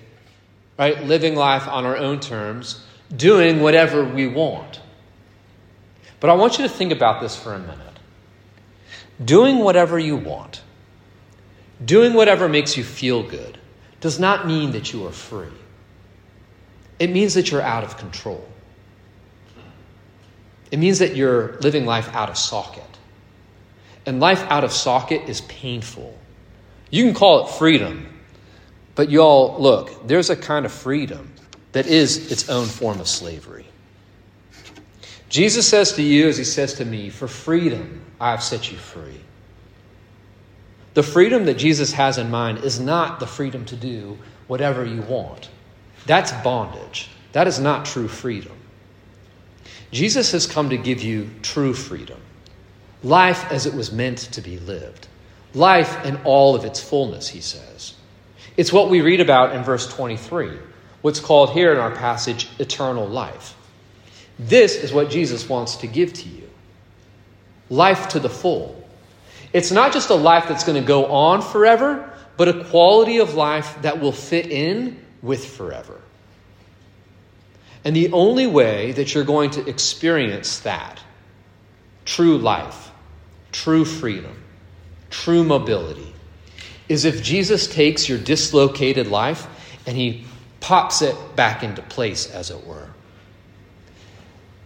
right? 0.78 1.02
Living 1.04 1.35
life 1.35 1.66
on 1.66 1.87
our 1.87 1.97
own 1.97 2.20
terms, 2.20 2.85
doing 3.14 3.61
whatever 3.61 4.04
we 4.04 4.26
want. 4.26 4.80
But 6.20 6.30
I 6.30 6.35
want 6.35 6.58
you 6.58 6.64
to 6.64 6.68
think 6.68 6.92
about 6.92 7.23
this 7.23 7.37
for 7.37 7.54
a 7.54 7.58
minute. 7.58 7.78
Doing 9.25 9.58
whatever 9.58 9.99
you 9.99 10.16
want, 10.16 10.62
doing 11.85 12.14
whatever 12.14 12.49
makes 12.49 12.76
you 12.76 12.85
feel 12.85 13.23
good, 13.23 13.58
does 14.00 14.20
not 14.20 14.47
mean 14.47 14.73
that 14.73 14.92
you 14.92 15.06
are 15.06 15.12
free. 15.12 15.49
It 16.99 17.11
means 17.11 17.35
that 17.35 17.50
you're 17.50 17.62
out 17.62 17.85
of 17.85 17.97
control. 17.97 18.47
It 20.71 20.78
means 20.78 20.99
that 20.99 21.17
you're 21.17 21.57
living 21.61 21.87
life 21.87 22.14
out 22.14 22.28
of 22.28 22.37
socket. 22.37 22.85
And 24.05 24.21
life 24.21 24.43
out 24.50 24.64
of 24.64 24.73
socket 24.73 25.28
is 25.28 25.40
painful. 25.43 26.17
You 26.90 27.05
can 27.05 27.14
call 27.14 27.47
it 27.47 27.50
freedom, 27.50 28.07
but 28.95 29.11
y'all, 29.11 29.61
look, 29.61 30.07
there's 30.07 30.31
a 30.31 30.37
kind 30.37 30.64
of 30.64 30.73
freedom 30.73 31.33
that 31.73 31.87
is 31.87 32.33
its 32.33 32.49
own 32.49 32.67
form 32.67 33.00
of 33.00 33.09
slavery. 33.09 33.67
Jesus 35.28 35.69
says 35.69 35.93
to 35.93 36.02
you, 36.02 36.28
as 36.28 36.38
he 36.38 36.45
says 36.45 36.75
to 36.75 36.85
me, 36.85 37.11
For 37.11 37.28
freedom 37.28 38.02
I 38.19 38.31
have 38.31 38.43
set 38.43 38.73
you 38.73 38.78
free. 38.78 39.21
The 40.95 41.02
freedom 41.02 41.45
that 41.45 41.55
Jesus 41.55 41.93
has 41.93 42.19
in 42.19 42.31
mind 42.31 42.64
is 42.64 42.81
not 42.81 43.21
the 43.21 43.26
freedom 43.26 43.64
to 43.67 43.76
do 43.76 44.19
whatever 44.47 44.85
you 44.85 45.02
want. 45.02 45.50
That's 46.07 46.33
bondage. 46.45 47.09
That 47.33 47.47
is 47.47 47.59
not 47.59 47.85
true 47.85 48.09
freedom. 48.09 48.57
Jesus 49.90 50.33
has 50.33 50.47
come 50.47 50.71
to 50.71 50.76
give 50.76 51.02
you 51.02 51.31
true 51.43 51.75
freedom 51.75 52.21
life 53.02 53.50
as 53.52 53.64
it 53.64 53.75
was 53.75 53.93
meant 53.93 54.19
to 54.19 54.40
be 54.40 54.59
lived, 54.59 55.07
life 55.55 56.05
in 56.05 56.17
all 56.25 56.57
of 56.57 56.64
its 56.64 56.81
fullness, 56.81 57.28
he 57.28 57.40
says. 57.40 57.95
It's 58.57 58.73
what 58.73 58.90
we 58.90 59.02
read 59.02 59.21
about 59.21 59.55
in 59.55 59.62
verse 59.62 59.87
23, 59.87 60.50
what's 61.02 61.21
called 61.21 61.50
here 61.50 61.73
in 61.73 61.78
our 61.78 61.93
passage 61.93 62.49
eternal 62.59 63.07
life. 63.07 63.55
This 64.38 64.76
is 64.76 64.93
what 64.93 65.11
Jesus 65.11 65.49
wants 65.49 65.76
to 65.76 65.87
give 65.87 66.12
to 66.14 66.28
you 66.28 66.49
life 67.71 68.09
to 68.09 68.19
the 68.19 68.31
full. 68.31 68.75
It's 69.52 69.71
not 69.71 69.93
just 69.93 70.11
a 70.11 70.14
life 70.14 70.49
that's 70.49 70.64
going 70.64 70.81
to 70.81 70.87
go 70.87 71.07
on 71.07 71.43
forever, 71.43 72.11
but 72.37 72.49
a 72.49 72.64
quality 72.64 73.19
of 73.19 73.35
life 73.35 73.76
that 73.83 74.00
will 74.00 74.12
fit 74.12 74.47
in 74.47 75.02
with 75.22 75.44
forever. 75.44 76.00
And 77.84 77.94
the 77.94 78.12
only 78.12 78.46
way 78.46 78.92
that 78.92 79.14
you're 79.14 79.25
going 79.25 79.50
to 79.52 79.68
experience 79.68 80.60
that 80.60 81.00
true 82.04 82.38
life, 82.38 82.90
true 83.52 83.84
freedom, 83.84 84.42
true 85.10 85.44
mobility 85.44 86.12
is 86.88 87.04
if 87.04 87.22
Jesus 87.22 87.66
takes 87.66 88.08
your 88.08 88.18
dislocated 88.18 89.06
life 89.06 89.46
and 89.87 89.96
he 89.96 90.25
pops 90.60 91.02
it 91.02 91.14
back 91.37 91.62
into 91.62 91.82
place, 91.82 92.30
as 92.30 92.50
it 92.50 92.66
were. 92.66 92.88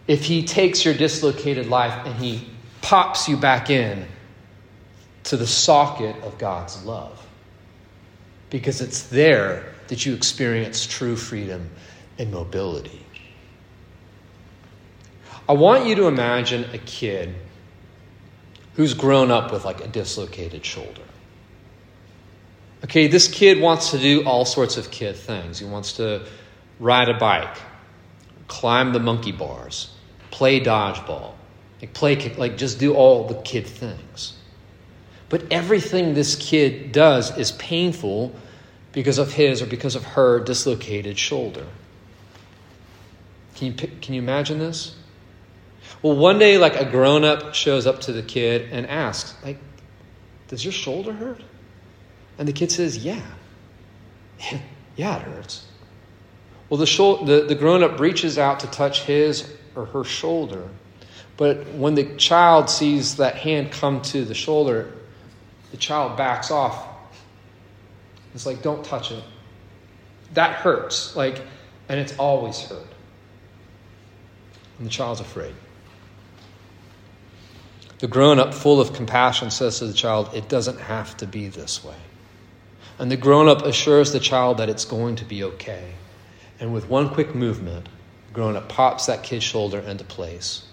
If 0.07 0.25
he 0.25 0.43
takes 0.43 0.83
your 0.83 0.93
dislocated 0.93 1.67
life 1.67 2.05
and 2.05 2.15
he 2.15 2.47
pops 2.81 3.29
you 3.29 3.37
back 3.37 3.69
in 3.69 4.05
to 5.25 5.37
the 5.37 5.47
socket 5.47 6.15
of 6.23 6.37
God's 6.37 6.83
love. 6.83 7.25
Because 8.49 8.81
it's 8.81 9.03
there 9.03 9.72
that 9.87 10.05
you 10.05 10.13
experience 10.13 10.85
true 10.85 11.15
freedom 11.15 11.69
and 12.17 12.31
mobility. 12.31 13.05
I 15.47 15.53
want 15.53 15.85
you 15.85 15.95
to 15.95 16.07
imagine 16.07 16.65
a 16.73 16.77
kid 16.77 17.35
who's 18.75 18.93
grown 18.93 19.29
up 19.29 19.51
with 19.51 19.65
like 19.65 19.83
a 19.83 19.87
dislocated 19.87 20.65
shoulder. 20.65 21.01
Okay, 22.83 23.07
this 23.07 23.27
kid 23.27 23.61
wants 23.61 23.91
to 23.91 23.97
do 23.97 24.23
all 24.25 24.45
sorts 24.45 24.77
of 24.77 24.91
kid 24.91 25.15
things. 25.15 25.59
He 25.59 25.65
wants 25.65 25.93
to 25.93 26.25
ride 26.79 27.09
a 27.09 27.17
bike, 27.17 27.57
climb 28.47 28.93
the 28.93 28.99
monkey 28.99 29.31
bars, 29.31 29.93
play 30.31 30.59
dodgeball, 30.59 31.33
like 31.81 31.93
play 31.93 32.15
like 32.37 32.57
just 32.57 32.79
do 32.79 32.93
all 32.93 33.27
the 33.27 33.35
kid 33.41 33.67
things. 33.67 34.33
But 35.29 35.51
everything 35.51 36.13
this 36.13 36.35
kid 36.35 36.91
does 36.91 37.37
is 37.37 37.51
painful 37.53 38.35
because 38.93 39.17
of 39.17 39.33
his 39.33 39.61
or 39.61 39.65
because 39.65 39.95
of 39.95 40.03
her 40.03 40.39
dislocated 40.39 41.17
shoulder. 41.17 41.65
Can 43.55 43.67
you, 43.67 43.73
can 43.73 44.13
you 44.13 44.21
imagine 44.21 44.59
this? 44.59 44.95
Well, 46.01 46.15
one 46.15 46.39
day, 46.39 46.57
like 46.57 46.75
a 46.75 46.85
grown 46.85 47.23
up 47.23 47.53
shows 47.53 47.85
up 47.87 48.01
to 48.01 48.13
the 48.13 48.23
kid 48.23 48.69
and 48.71 48.87
asks, 48.87 49.35
like, 49.43 49.57
does 50.47 50.63
your 50.63 50.71
shoulder 50.71 51.13
hurt? 51.13 51.41
And 52.37 52.47
the 52.47 52.53
kid 52.53 52.71
says, 52.71 52.97
yeah. 52.97 53.21
yeah, 54.95 55.17
it 55.17 55.21
hurts. 55.23 55.65
Well, 56.69 56.77
the, 56.79 56.85
shul- 56.85 57.25
the, 57.25 57.41
the 57.41 57.55
grown 57.55 57.83
up 57.83 57.99
reaches 57.99 58.37
out 58.37 58.61
to 58.61 58.67
touch 58.67 59.03
his 59.03 59.51
or 59.75 59.85
her 59.85 60.03
shoulder. 60.03 60.67
But 61.37 61.67
when 61.73 61.95
the 61.95 62.15
child 62.15 62.69
sees 62.69 63.17
that 63.17 63.35
hand 63.35 63.71
come 63.71 64.01
to 64.03 64.25
the 64.25 64.33
shoulder, 64.33 64.91
the 65.71 65.77
child 65.77 66.17
backs 66.17 66.51
off. 66.51 66.87
It's 68.33 68.45
like, 68.45 68.61
don't 68.61 68.83
touch 68.83 69.11
it. 69.11 69.23
That 70.33 70.53
hurts. 70.53 71.15
Like, 71.15 71.41
and 71.89 71.99
it's 71.99 72.17
always 72.17 72.59
hurt. 72.61 72.87
And 74.77 74.87
the 74.87 74.91
child's 74.91 75.21
afraid. 75.21 75.53
The 77.99 78.07
grown 78.07 78.39
up, 78.39 78.53
full 78.53 78.81
of 78.81 78.93
compassion, 78.93 79.51
says 79.51 79.79
to 79.79 79.87
the 79.87 79.93
child, 79.93 80.31
It 80.33 80.49
doesn't 80.49 80.79
have 80.79 81.15
to 81.17 81.27
be 81.27 81.47
this 81.47 81.83
way. 81.83 81.95
And 82.99 83.09
the 83.09 83.17
grown 83.17 83.47
up 83.47 83.65
assures 83.65 84.11
the 84.11 84.19
child 84.19 84.57
that 84.57 84.69
it's 84.69 84.85
going 84.85 85.15
to 85.17 85.25
be 85.25 85.43
okay. 85.43 85.93
And 86.59 86.73
with 86.73 86.89
one 86.89 87.09
quick 87.09 87.33
movement, 87.33 87.87
the 88.27 88.33
grown 88.33 88.55
up 88.55 88.69
pops 88.69 89.05
that 89.05 89.23
kid's 89.23 89.43
shoulder 89.43 89.79
into 89.79 90.03
place. 90.03 90.65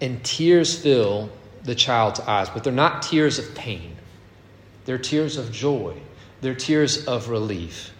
And 0.00 0.22
tears 0.22 0.78
fill 0.78 1.30
the 1.62 1.74
child's 1.74 2.20
eyes, 2.20 2.48
but 2.50 2.64
they're 2.64 2.72
not 2.72 3.02
tears 3.02 3.38
of 3.38 3.54
pain, 3.54 3.96
they're 4.84 4.98
tears 4.98 5.36
of 5.36 5.50
joy, 5.50 5.96
they're 6.40 6.54
tears 6.54 7.06
of 7.06 7.28
relief. 7.28 7.92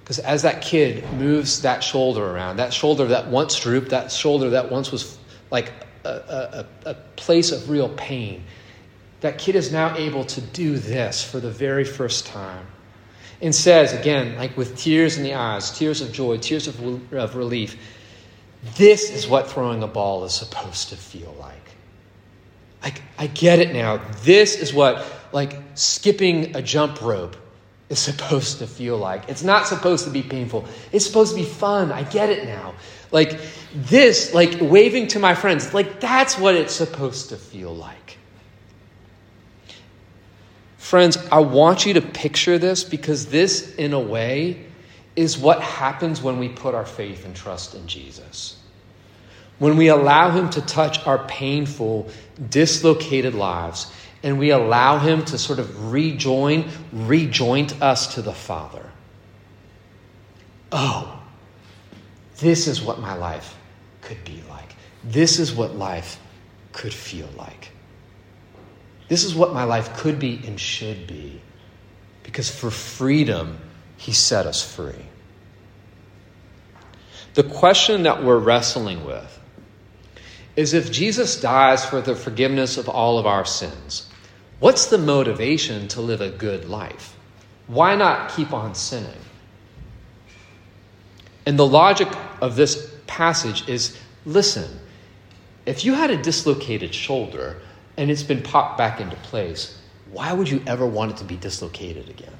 Because 0.00 0.18
as 0.20 0.42
that 0.42 0.62
kid 0.62 1.04
moves 1.14 1.62
that 1.62 1.82
shoulder 1.82 2.24
around, 2.24 2.58
that 2.58 2.72
shoulder 2.72 3.06
that 3.06 3.26
once 3.26 3.58
drooped, 3.58 3.90
that 3.90 4.12
shoulder 4.12 4.50
that 4.50 4.70
once 4.70 4.92
was 4.92 5.18
like 5.50 5.72
a, 6.04 6.66
a, 6.84 6.90
a 6.90 6.94
place 7.16 7.50
of 7.50 7.68
real 7.68 7.88
pain, 7.88 8.44
that 9.20 9.38
kid 9.38 9.56
is 9.56 9.72
now 9.72 9.96
able 9.96 10.24
to 10.24 10.40
do 10.40 10.78
this 10.78 11.24
for 11.24 11.40
the 11.40 11.50
very 11.50 11.84
first 11.84 12.26
time. 12.26 12.66
And 13.42 13.54
says, 13.54 13.92
again, 13.92 14.36
like 14.36 14.56
with 14.56 14.78
tears 14.78 15.18
in 15.18 15.24
the 15.24 15.34
eyes, 15.34 15.76
tears 15.76 16.00
of 16.00 16.12
joy, 16.12 16.38
tears 16.38 16.68
of, 16.68 17.12
of 17.12 17.34
relief, 17.36 17.76
this 18.76 19.10
is 19.10 19.28
what 19.28 19.50
throwing 19.50 19.82
a 19.82 19.86
ball 19.86 20.24
is 20.24 20.34
supposed 20.34 20.88
to 20.90 20.96
feel 20.96 21.34
like. 21.38 21.52
Like, 22.82 23.02
I 23.18 23.26
get 23.26 23.58
it 23.58 23.72
now. 23.72 24.00
This 24.22 24.56
is 24.56 24.72
what, 24.72 25.04
like, 25.32 25.58
skipping 25.78 26.56
a 26.56 26.62
jump 26.62 27.00
rope 27.00 27.36
is 27.88 27.98
supposed 28.10 28.58
to 28.58 28.66
feel 28.66 28.96
like. 28.98 29.28
It's 29.28 29.42
not 29.42 29.66
supposed 29.66 30.04
to 30.04 30.10
be 30.10 30.22
painful. 30.22 30.66
It's 30.92 31.06
supposed 31.06 31.34
to 31.34 31.40
be 31.40 31.46
fun. 31.46 31.92
I 31.92 32.02
get 32.02 32.30
it 32.30 32.44
now. 32.44 32.74
Like, 33.12 33.40
this, 33.72 34.34
like, 34.34 34.58
waving 34.60 35.08
to 35.08 35.18
my 35.18 35.34
friends, 35.34 35.72
like, 35.72 36.00
that's 36.00 36.38
what 36.38 36.56
it's 36.56 36.74
supposed 36.74 37.28
to 37.28 37.36
feel 37.36 37.74
like. 37.74 38.18
Friends, 40.78 41.16
I 41.32 41.40
want 41.40 41.86
you 41.86 41.94
to 41.94 42.00
picture 42.00 42.58
this 42.58 42.84
because 42.84 43.26
this, 43.26 43.74
in 43.74 43.92
a 43.92 44.00
way, 44.00 44.66
is 45.16 45.38
what 45.38 45.60
happens 45.60 46.22
when 46.22 46.38
we 46.38 46.48
put 46.48 46.74
our 46.74 46.84
faith 46.86 47.24
and 47.24 47.34
trust 47.34 47.74
in 47.74 47.86
Jesus. 47.86 48.56
When 49.58 49.76
we 49.76 49.88
allow 49.88 50.30
Him 50.30 50.50
to 50.50 50.60
touch 50.60 51.04
our 51.06 51.26
painful, 51.26 52.08
dislocated 52.50 53.34
lives, 53.34 53.90
and 54.22 54.38
we 54.38 54.50
allow 54.50 54.98
Him 54.98 55.24
to 55.26 55.38
sort 55.38 55.58
of 55.58 55.92
rejoin, 55.92 56.70
rejoint 56.92 57.80
us 57.82 58.14
to 58.14 58.22
the 58.22 58.32
Father. 58.32 58.90
Oh, 60.72 61.22
this 62.38 62.66
is 62.66 62.82
what 62.82 62.98
my 62.98 63.14
life 63.14 63.56
could 64.02 64.22
be 64.24 64.42
like. 64.48 64.74
This 65.04 65.38
is 65.38 65.52
what 65.52 65.74
life 65.74 66.18
could 66.72 66.92
feel 66.92 67.28
like. 67.36 67.70
This 69.08 69.24
is 69.24 69.34
what 69.34 69.54
my 69.54 69.64
life 69.64 69.96
could 69.96 70.18
be 70.18 70.42
and 70.46 70.58
should 70.58 71.06
be. 71.06 71.40
Because 72.22 72.50
for 72.50 72.70
freedom, 72.70 73.58
he 73.96 74.12
set 74.12 74.46
us 74.46 74.62
free. 74.62 75.06
The 77.34 77.44
question 77.44 78.02
that 78.02 78.24
we're 78.24 78.38
wrestling 78.38 79.04
with 79.04 79.40
is 80.56 80.72
if 80.72 80.90
Jesus 80.90 81.40
dies 81.40 81.84
for 81.84 82.00
the 82.00 82.16
forgiveness 82.16 82.78
of 82.78 82.88
all 82.88 83.18
of 83.18 83.26
our 83.26 83.44
sins, 83.44 84.08
what's 84.58 84.86
the 84.86 84.98
motivation 84.98 85.86
to 85.88 86.00
live 86.00 86.20
a 86.20 86.30
good 86.30 86.68
life? 86.68 87.16
Why 87.66 87.94
not 87.94 88.32
keep 88.32 88.52
on 88.52 88.74
sinning? 88.74 89.20
And 91.44 91.58
the 91.58 91.66
logic 91.66 92.08
of 92.40 92.56
this 92.56 92.92
passage 93.06 93.68
is 93.68 93.96
listen, 94.24 94.80
if 95.66 95.84
you 95.84 95.94
had 95.94 96.10
a 96.10 96.20
dislocated 96.20 96.94
shoulder, 96.94 97.60
and 97.96 98.10
it's 98.10 98.22
been 98.22 98.42
popped 98.42 98.78
back 98.78 99.00
into 99.00 99.16
place, 99.16 99.80
why 100.10 100.32
would 100.32 100.48
you 100.48 100.62
ever 100.66 100.86
want 100.86 101.12
it 101.12 101.16
to 101.18 101.24
be 101.24 101.36
dislocated 101.36 102.08
again? 102.08 102.32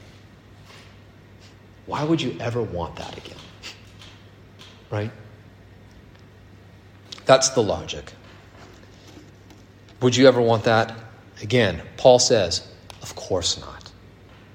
Why 1.87 2.03
would 2.05 2.21
you 2.21 2.37
ever 2.41 2.63
want 2.63 2.97
that 2.97 3.17
again? 3.17 3.39
Right? 4.91 5.11
That's 7.27 7.51
the 7.51 7.63
logic. 7.63 8.13
Would 10.01 10.17
you 10.17 10.29
ever 10.29 10.41
want 10.41 10.65
that 10.65 10.97
again? 11.43 11.83
Paul 11.97 12.19
says, 12.19 12.67
of 13.03 13.15
course 13.15 13.61
not. 13.61 13.91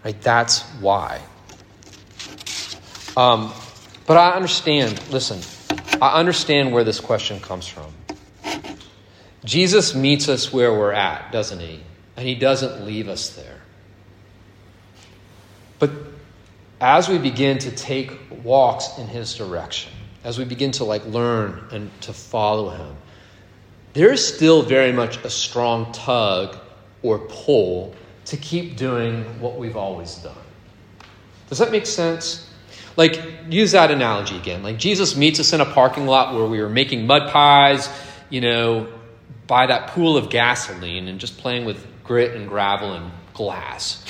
Right? 0.04 0.20
That's 0.22 0.62
why. 0.80 1.22
Um, 3.16 3.54
but 4.08 4.18
I 4.18 4.32
understand, 4.32 5.01
listen, 5.12 5.40
I 6.01 6.20
understand 6.20 6.72
where 6.72 6.84
this 6.84 7.00
question 7.00 7.40
comes 7.40 7.68
from. 7.68 7.94
Jesus 9.44 9.94
meets 9.94 10.30
us 10.30 10.54
where 10.54 10.72
we're 10.74 10.94
at, 10.94 11.32
doesn't 11.32 11.60
he? 11.60 11.82
And 12.16 12.28
he 12.28 12.36
doesn't 12.36 12.86
leave 12.86 13.08
us 13.08 13.36
there. 13.36 13.60
But 15.80 15.92
as 16.80 17.10
we 17.10 17.18
begin 17.18 17.58
to 17.60 17.72
take 17.72 18.12
walks 18.44 18.98
in 18.98 19.08
his 19.08 19.36
direction, 19.36 19.92
as 20.24 20.38
we 20.38 20.46
begin 20.46 20.72
to 20.72 20.84
like 20.84 21.06
learn 21.06 21.63
and 21.72 21.90
to 22.01 22.13
follow 22.13 22.70
him, 22.70 22.96
there 23.94 24.12
is 24.12 24.25
still 24.25 24.62
very 24.62 24.92
much 24.92 25.18
a 25.24 25.30
strong 25.30 25.92
tug 25.92 26.58
or 27.04 27.20
pull 27.20 27.94
to 28.25 28.38
keep 28.38 28.78
doing 28.78 29.24
what 29.40 29.58
we've 29.58 29.75
always 29.75 30.16
done. 30.16 30.36
Does 31.50 31.58
that 31.58 31.72
make 31.72 31.86
sense? 31.86 32.48
Like, 32.96 33.22
use 33.50 33.72
that 33.72 33.92
analogy 33.92 34.38
again. 34.38 34.63
Like, 34.63 34.78
Jesus 34.78 35.16
meets 35.16 35.40
us 35.40 35.54
in 35.54 35.62
a 35.62 35.66
parking 35.66 36.06
lot 36.06 36.36
where 36.36 36.46
we 36.46 36.62
were 36.62 36.70
making 36.70 37.08
mud 37.08 37.32
pies, 37.32 37.90
you 38.30 38.42
know, 38.42 38.88
by 39.48 39.68
that 39.68 39.90
pool 39.90 40.18
of 40.18 40.30
gasoline 40.30 41.08
and 41.08 41.20
just 41.20 41.38
playing 41.38 41.66
with 41.66 41.86
grit 42.04 42.36
and 42.36 42.48
gravel 42.48 42.94
and 42.94 43.12
glass. 43.34 44.04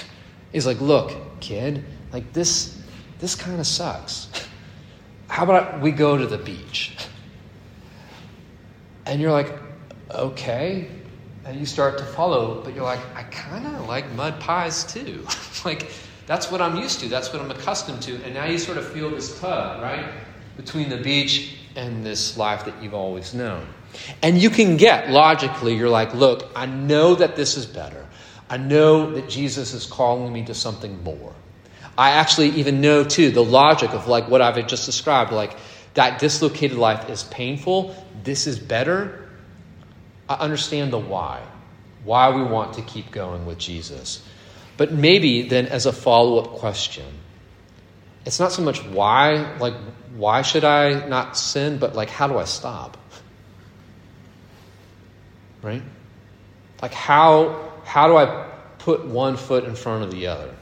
He's 0.52 0.66
like, 0.66 0.82
look, 0.82 1.14
kid, 1.40 1.84
like 2.12 2.34
this, 2.34 2.80
this 3.20 3.36
kind 3.36 3.60
of 3.60 3.68
sucks. 3.68 4.28
How 5.32 5.44
about 5.44 5.80
we 5.80 5.92
go 5.92 6.18
to 6.18 6.28
the 6.28 6.38
beach? 6.38 6.94
And 9.06 9.22
you're 9.22 9.32
like, 9.32 9.50
okay. 10.10 10.90
And 11.46 11.58
you 11.58 11.66
start 11.66 11.98
to 12.00 12.04
follow, 12.04 12.62
but 12.62 12.76
you're 12.76 12.84
like, 12.84 13.00
I 13.16 13.24
kind 13.24 13.66
of 13.66 13.88
like 13.88 14.12
mud 14.12 14.42
pies 14.42 14.84
too. 14.84 15.26
like, 15.66 15.90
that's 16.28 16.52
what 16.52 16.62
I'm 16.62 16.76
used 16.76 17.00
to. 17.00 17.08
That's 17.08 17.32
what 17.32 17.42
I'm 17.42 17.50
accustomed 17.50 18.02
to. 18.02 18.22
And 18.26 18.34
now 18.34 18.44
you 18.44 18.58
sort 18.58 18.78
of 18.78 18.86
feel 18.92 19.10
this 19.10 19.40
tug, 19.40 19.82
right? 19.82 20.06
Between 20.58 20.90
the 20.90 20.98
beach 20.98 21.56
and 21.78 22.06
this 22.06 22.36
life 22.36 22.66
that 22.66 22.84
you've 22.84 22.94
always 22.94 23.34
known. 23.34 23.66
And 24.22 24.38
you 24.38 24.50
can 24.50 24.76
get, 24.76 25.12
logically, 25.12 25.78
you're 25.78 25.88
like, 25.88 26.14
look, 26.14 26.52
I 26.58 26.66
know 26.66 27.16
that 27.16 27.38
this 27.38 27.56
is 27.56 27.66
better. 27.66 28.06
I 28.50 28.58
know 28.58 29.12
that 29.12 29.30
Jesus 29.30 29.74
is 29.74 29.86
calling 29.86 30.34
me 30.34 30.44
to 30.44 30.54
something 30.54 31.02
more. 31.06 31.34
I 31.98 32.12
actually 32.12 32.50
even 32.52 32.82
know, 32.82 33.04
too, 33.04 33.32
the 33.32 33.44
logic 33.44 33.92
of 33.92 34.08
like 34.08 34.28
what 34.28 34.42
I've 34.42 34.66
just 34.68 34.86
described, 34.86 35.32
like 35.32 35.56
that 35.94 36.20
dislocated 36.20 36.78
life 36.78 37.10
is 37.10 37.24
painful. 37.24 37.96
This 38.24 38.48
is 38.48 38.58
better. 38.58 39.30
I 40.30 40.36
understand 40.36 40.94
the 40.94 41.00
why, 41.00 41.42
why 42.04 42.30
we 42.30 42.44
want 42.44 42.76
to 42.76 42.82
keep 42.82 43.12
going 43.12 43.46
with 43.46 43.58
Jesus. 43.58 44.26
But 44.78 44.94
maybe 44.94 45.44
then, 45.44 45.68
as 45.68 45.86
a 45.86 45.92
follow 45.92 46.40
up 46.40 46.52
question, 46.54 47.06
it's 48.26 48.40
not 48.40 48.52
so 48.52 48.62
much 48.62 48.84
why, 48.86 49.58
like, 49.58 49.74
why 50.16 50.44
should 50.44 50.64
I 50.64 51.08
not 51.08 51.38
sin, 51.38 51.78
but 51.78 51.96
like, 51.96 52.10
how 52.10 52.28
do 52.28 52.38
I 52.38 52.46
stop? 52.46 52.98
Right? 55.62 55.84
Like, 56.82 56.94
how, 56.94 57.74
how 57.84 58.08
do 58.08 58.16
I 58.16 58.50
put 58.80 59.06
one 59.06 59.38
foot 59.38 59.66
in 59.66 59.76
front 59.76 60.04
of 60.04 60.12
the 60.12 60.28
other 60.28 60.56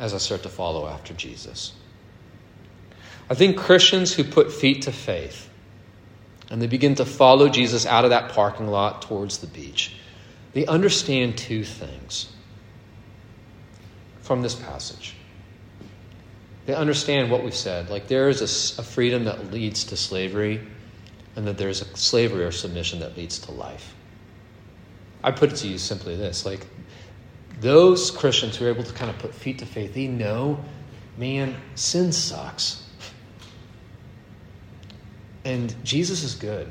as 0.00 0.12
I 0.12 0.18
start 0.18 0.42
to 0.42 0.48
follow 0.48 0.88
after 0.88 1.14
Jesus? 1.14 1.72
I 3.28 3.34
think 3.34 3.56
Christians 3.56 4.12
who 4.12 4.24
put 4.24 4.52
feet 4.52 4.82
to 4.82 4.92
faith 4.92 5.48
and 6.50 6.60
they 6.60 6.66
begin 6.66 6.96
to 6.96 7.04
follow 7.04 7.48
Jesus 7.48 7.86
out 7.86 8.02
of 8.04 8.10
that 8.10 8.32
parking 8.32 8.66
lot 8.66 9.02
towards 9.02 9.38
the 9.38 9.46
beach, 9.46 9.94
they 10.52 10.66
understand 10.66 11.38
two 11.38 11.62
things 11.62 12.32
from 14.22 14.42
this 14.42 14.56
passage. 14.56 15.14
They 16.66 16.74
understand 16.74 17.30
what 17.30 17.44
we've 17.44 17.54
said. 17.54 17.88
Like 17.88 18.08
there 18.08 18.28
is 18.28 18.40
a, 18.40 18.80
a 18.80 18.84
freedom 18.84 19.24
that 19.24 19.52
leads 19.52 19.84
to 19.84 19.96
slavery, 19.96 20.60
and 21.36 21.46
that 21.46 21.56
there's 21.56 21.82
a 21.82 21.96
slavery 21.96 22.44
or 22.44 22.50
submission 22.50 23.00
that 23.00 23.16
leads 23.16 23.38
to 23.40 23.52
life. 23.52 23.94
I 25.22 25.30
put 25.30 25.52
it 25.52 25.56
to 25.56 25.68
you 25.68 25.78
simply 25.78 26.16
this 26.16 26.44
like 26.44 26.66
those 27.60 28.10
Christians 28.10 28.56
who 28.56 28.66
are 28.66 28.70
able 28.70 28.84
to 28.84 28.92
kind 28.92 29.10
of 29.10 29.18
put 29.18 29.34
feet 29.34 29.58
to 29.58 29.66
faith, 29.66 29.94
they 29.94 30.06
know, 30.06 30.58
man, 31.16 31.56
sin 31.74 32.12
sucks. 32.12 32.84
And 35.44 35.74
Jesus 35.84 36.22
is 36.22 36.34
good. 36.34 36.70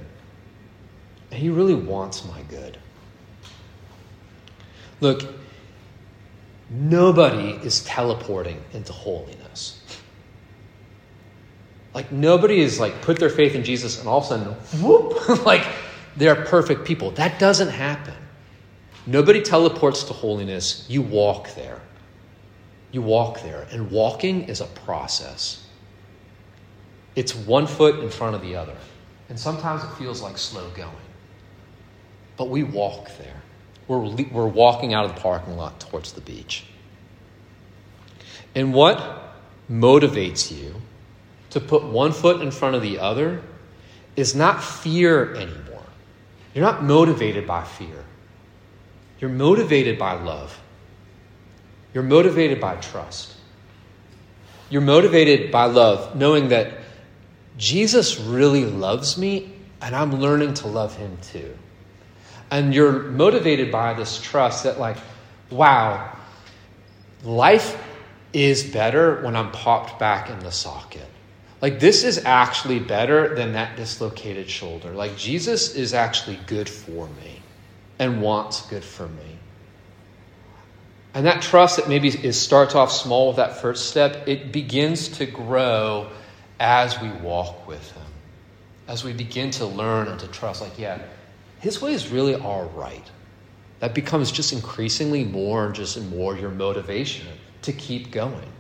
And 1.31 1.39
he 1.39 1.49
really 1.49 1.75
wants 1.75 2.25
my 2.25 2.41
good. 2.43 2.77
Look, 5.01 5.23
nobody 6.69 7.51
is 7.65 7.83
teleporting 7.83 8.61
into 8.73 8.91
holiness. 8.91 9.81
Like 11.93 12.11
nobody 12.11 12.61
is 12.61 12.79
like 12.79 13.01
put 13.01 13.19
their 13.19 13.29
faith 13.29 13.55
in 13.55 13.63
Jesus 13.63 13.99
and 13.99 14.07
all 14.07 14.19
of 14.19 14.25
a 14.25 14.27
sudden, 14.27 14.53
whoop, 14.81 15.45
like 15.45 15.65
they're 16.17 16.45
perfect 16.45 16.85
people. 16.85 17.11
That 17.11 17.39
doesn't 17.39 17.69
happen. 17.69 18.13
Nobody 19.09 19.41
teleports 19.41 20.03
to 20.03 20.13
holiness. 20.13 20.85
You 20.87 21.01
walk 21.01 21.55
there. 21.55 21.81
You 22.91 23.01
walk 23.01 23.41
there. 23.41 23.67
And 23.71 23.89
walking 23.89 24.43
is 24.43 24.61
a 24.61 24.67
process. 24.67 25.65
It's 27.15 27.33
one 27.33 27.65
foot 27.65 28.01
in 28.01 28.11
front 28.11 28.35
of 28.35 28.43
the 28.43 28.55
other. 28.55 28.75
And 29.27 29.39
sometimes 29.39 29.83
it 29.83 29.89
feels 29.97 30.21
like 30.21 30.37
slow 30.37 30.69
going. 30.75 30.91
But 32.37 32.49
we 32.49 32.61
walk 32.61 33.09
there. 33.17 33.41
We're, 33.87 33.97
we're 33.97 34.47
walking 34.47 34.93
out 34.93 35.05
of 35.05 35.15
the 35.15 35.21
parking 35.21 35.57
lot 35.57 35.79
towards 35.79 36.13
the 36.13 36.21
beach. 36.21 36.65
And 38.53 38.75
what 38.75 39.33
motivates 39.71 40.55
you 40.55 40.75
to 41.49 41.59
put 41.59 41.83
one 41.83 42.11
foot 42.11 42.41
in 42.41 42.51
front 42.51 42.75
of 42.75 42.83
the 42.83 42.99
other 42.99 43.41
is 44.15 44.35
not 44.35 44.63
fear 44.63 45.33
anymore. 45.33 45.81
You're 46.53 46.63
not 46.63 46.83
motivated 46.83 47.47
by 47.47 47.63
fear. 47.63 48.05
You're 49.19 49.29
motivated 49.29 49.99
by 49.99 50.13
love. 50.13 50.59
You're 51.93 52.03
motivated 52.03 52.61
by 52.61 52.75
trust. 52.75 53.33
You're 54.69 54.81
motivated 54.81 55.51
by 55.51 55.65
love, 55.65 56.15
knowing 56.15 56.49
that 56.49 56.73
Jesus 57.57 58.19
really 58.19 58.65
loves 58.65 59.17
me 59.17 59.51
and 59.81 59.95
I'm 59.95 60.19
learning 60.19 60.53
to 60.55 60.67
love 60.67 60.95
him 60.95 61.17
too. 61.21 61.57
And 62.51 62.73
you're 62.73 63.03
motivated 63.03 63.71
by 63.71 63.93
this 63.93 64.19
trust 64.19 64.63
that, 64.63 64.79
like, 64.79 64.97
wow, 65.49 66.17
life 67.23 67.81
is 68.33 68.63
better 68.63 69.21
when 69.23 69.35
I'm 69.35 69.51
popped 69.51 69.99
back 69.99 70.29
in 70.29 70.39
the 70.39 70.51
socket. 70.51 71.05
Like, 71.61 71.79
this 71.79 72.03
is 72.03 72.23
actually 72.25 72.79
better 72.79 73.35
than 73.35 73.53
that 73.53 73.75
dislocated 73.75 74.49
shoulder. 74.49 74.91
Like, 74.91 75.17
Jesus 75.17 75.75
is 75.75 75.93
actually 75.93 76.39
good 76.47 76.69
for 76.69 77.07
me 77.07 77.41
and 77.99 78.21
wants 78.21 78.65
good 78.67 78.83
for 78.83 79.07
me. 79.07 79.37
And 81.13 81.25
that 81.25 81.41
trust 81.41 81.77
that 81.77 81.89
maybe 81.89 82.07
is, 82.07 82.39
starts 82.39 82.75
off 82.75 82.91
small 82.91 83.27
with 83.27 83.37
that 83.37 83.57
first 83.57 83.89
step, 83.89 84.27
it 84.27 84.51
begins 84.51 85.09
to 85.17 85.25
grow 85.25 86.09
as 86.59 86.99
we 87.01 87.09
walk 87.09 87.67
with 87.67 87.91
Him, 87.91 88.05
as 88.87 89.03
we 89.03 89.13
begin 89.13 89.51
to 89.51 89.65
learn 89.65 90.07
and 90.07 90.19
to 90.19 90.27
trust. 90.27 90.61
Like, 90.61 90.77
yeah, 90.77 90.99
His 91.59 91.81
way 91.81 91.93
is 91.93 92.09
really 92.09 92.35
all 92.35 92.65
right. 92.75 93.03
That 93.79 93.95
becomes 93.95 94.31
just 94.31 94.53
increasingly 94.53 95.23
more 95.23 95.65
and 95.65 95.75
just 95.75 96.01
more 96.01 96.37
your 96.37 96.51
motivation 96.51 97.27
to 97.63 97.73
keep 97.73 98.11
going. 98.11 98.51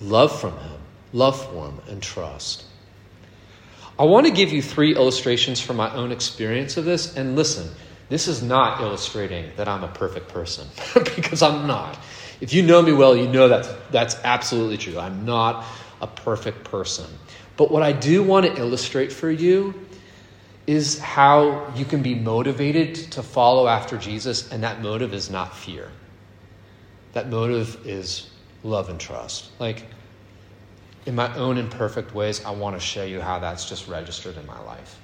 Love 0.00 0.38
from 0.38 0.56
Him, 0.58 0.80
love 1.12 1.42
for 1.44 1.66
Him, 1.66 1.80
and 1.88 2.02
trust. 2.02 2.64
I 3.98 4.04
want 4.04 4.26
to 4.26 4.32
give 4.32 4.52
you 4.52 4.62
three 4.62 4.94
illustrations 4.94 5.60
from 5.60 5.76
my 5.76 5.94
own 5.94 6.12
experience 6.12 6.76
of 6.76 6.84
this. 6.84 7.16
And 7.16 7.36
listen, 7.36 7.70
this 8.12 8.28
is 8.28 8.42
not 8.42 8.82
illustrating 8.82 9.50
that 9.56 9.68
I'm 9.68 9.82
a 9.82 9.88
perfect 9.88 10.28
person, 10.28 10.68
because 11.16 11.40
I'm 11.40 11.66
not. 11.66 11.98
If 12.42 12.52
you 12.52 12.62
know 12.62 12.82
me 12.82 12.92
well, 12.92 13.16
you 13.16 13.26
know 13.26 13.48
that's, 13.48 13.70
that's 13.90 14.16
absolutely 14.22 14.76
true. 14.76 14.98
I'm 14.98 15.24
not 15.24 15.64
a 16.02 16.06
perfect 16.06 16.62
person. 16.62 17.06
But 17.56 17.70
what 17.70 17.82
I 17.82 17.92
do 17.92 18.22
want 18.22 18.44
to 18.44 18.54
illustrate 18.54 19.14
for 19.14 19.30
you 19.30 19.86
is 20.66 20.98
how 20.98 21.72
you 21.74 21.86
can 21.86 22.02
be 22.02 22.14
motivated 22.14 22.96
to 23.12 23.22
follow 23.22 23.66
after 23.66 23.96
Jesus, 23.96 24.52
and 24.52 24.62
that 24.62 24.82
motive 24.82 25.14
is 25.14 25.30
not 25.30 25.56
fear. 25.56 25.90
That 27.14 27.30
motive 27.30 27.86
is 27.86 28.28
love 28.62 28.90
and 28.90 29.00
trust. 29.00 29.48
Like, 29.58 29.86
in 31.06 31.14
my 31.14 31.34
own 31.34 31.56
imperfect 31.56 32.14
ways, 32.14 32.44
I 32.44 32.50
want 32.50 32.76
to 32.76 32.80
show 32.80 33.04
you 33.04 33.22
how 33.22 33.38
that's 33.38 33.66
just 33.66 33.88
registered 33.88 34.36
in 34.36 34.44
my 34.44 34.60
life. 34.64 34.98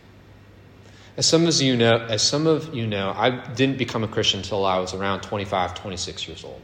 As 1.19 1.27
some 1.27 1.49
of 1.49 1.61
you 1.61 1.77
know, 1.77 1.97
as 1.97 2.23
some 2.23 2.47
of 2.47 2.73
you 2.73 2.87
know, 2.87 3.13
I 3.15 3.31
didn't 3.31 3.77
become 3.77 4.05
a 4.05 4.09
Christian 4.09 4.39
until 4.39 4.65
I 4.65 4.79
was 4.79 4.95
around 4.95 5.23
25, 5.23 5.75
26 5.75 6.29
years 6.29 6.45
old. 6.45 6.63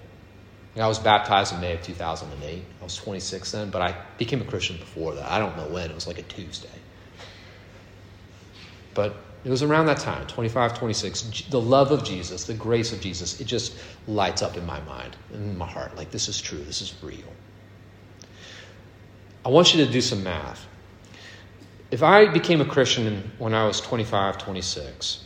I 0.76 0.86
was 0.86 1.00
baptized 1.00 1.52
in 1.52 1.60
May 1.60 1.74
of 1.74 1.82
2008. 1.82 2.62
I 2.80 2.84
was 2.84 2.94
26 2.96 3.50
then, 3.50 3.70
but 3.70 3.82
I 3.82 3.96
became 4.16 4.40
a 4.40 4.44
Christian 4.44 4.76
before 4.76 5.16
that. 5.16 5.28
I 5.28 5.40
don't 5.40 5.56
know 5.56 5.66
when. 5.66 5.90
It 5.90 5.94
was 5.94 6.06
like 6.06 6.18
a 6.18 6.22
Tuesday. 6.22 6.68
But 8.94 9.16
it 9.44 9.50
was 9.50 9.64
around 9.64 9.86
that 9.86 9.98
time, 9.98 10.24
25, 10.28 10.78
26. 10.78 11.42
The 11.50 11.60
love 11.60 11.90
of 11.90 12.04
Jesus, 12.04 12.44
the 12.44 12.54
grace 12.54 12.92
of 12.92 13.00
Jesus, 13.00 13.40
it 13.40 13.48
just 13.48 13.76
lights 14.06 14.40
up 14.40 14.56
in 14.56 14.64
my 14.64 14.78
mind, 14.82 15.16
in 15.32 15.58
my 15.58 15.66
heart. 15.66 15.96
Like, 15.96 16.12
this 16.12 16.28
is 16.28 16.40
true. 16.40 16.62
This 16.62 16.80
is 16.80 16.94
real. 17.02 17.32
I 19.44 19.48
want 19.48 19.74
you 19.74 19.84
to 19.84 19.90
do 19.90 20.00
some 20.00 20.22
math. 20.22 20.64
If 21.94 22.02
I 22.02 22.26
became 22.26 22.61
a 22.61 22.64
Christian 22.64 23.30
when 23.38 23.54
I 23.54 23.68
was 23.68 23.80
25, 23.80 24.38
26, 24.38 25.20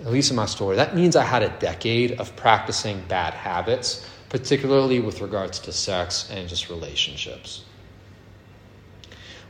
at 0.00 0.06
least 0.06 0.30
in 0.30 0.36
my 0.36 0.46
story, 0.46 0.76
that 0.76 0.96
means 0.96 1.16
I 1.16 1.22
had 1.22 1.42
a 1.42 1.50
decade 1.58 2.18
of 2.18 2.34
practicing 2.34 3.02
bad 3.08 3.34
habits 3.34 4.08
particularly 4.30 5.00
with 5.00 5.20
regards 5.20 5.58
to 5.58 5.72
sex 5.72 6.30
and 6.32 6.48
just 6.48 6.70
relationships. 6.70 7.62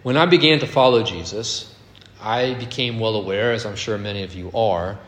When 0.03 0.17
I 0.17 0.27
began 0.27 0.59
to 0.59 0.67
follow 0.67 1.05
Jesus, 1.05 1.73
I 2.21 2.55
became 2.55 2.99
well 2.99 3.15
aware, 3.15 3.53
as 3.53 3.65
I'm 3.65 3.77
sure 3.77 3.97
many 3.97 4.25
of 4.25 4.35
you 4.35 4.51
are, 4.53 4.99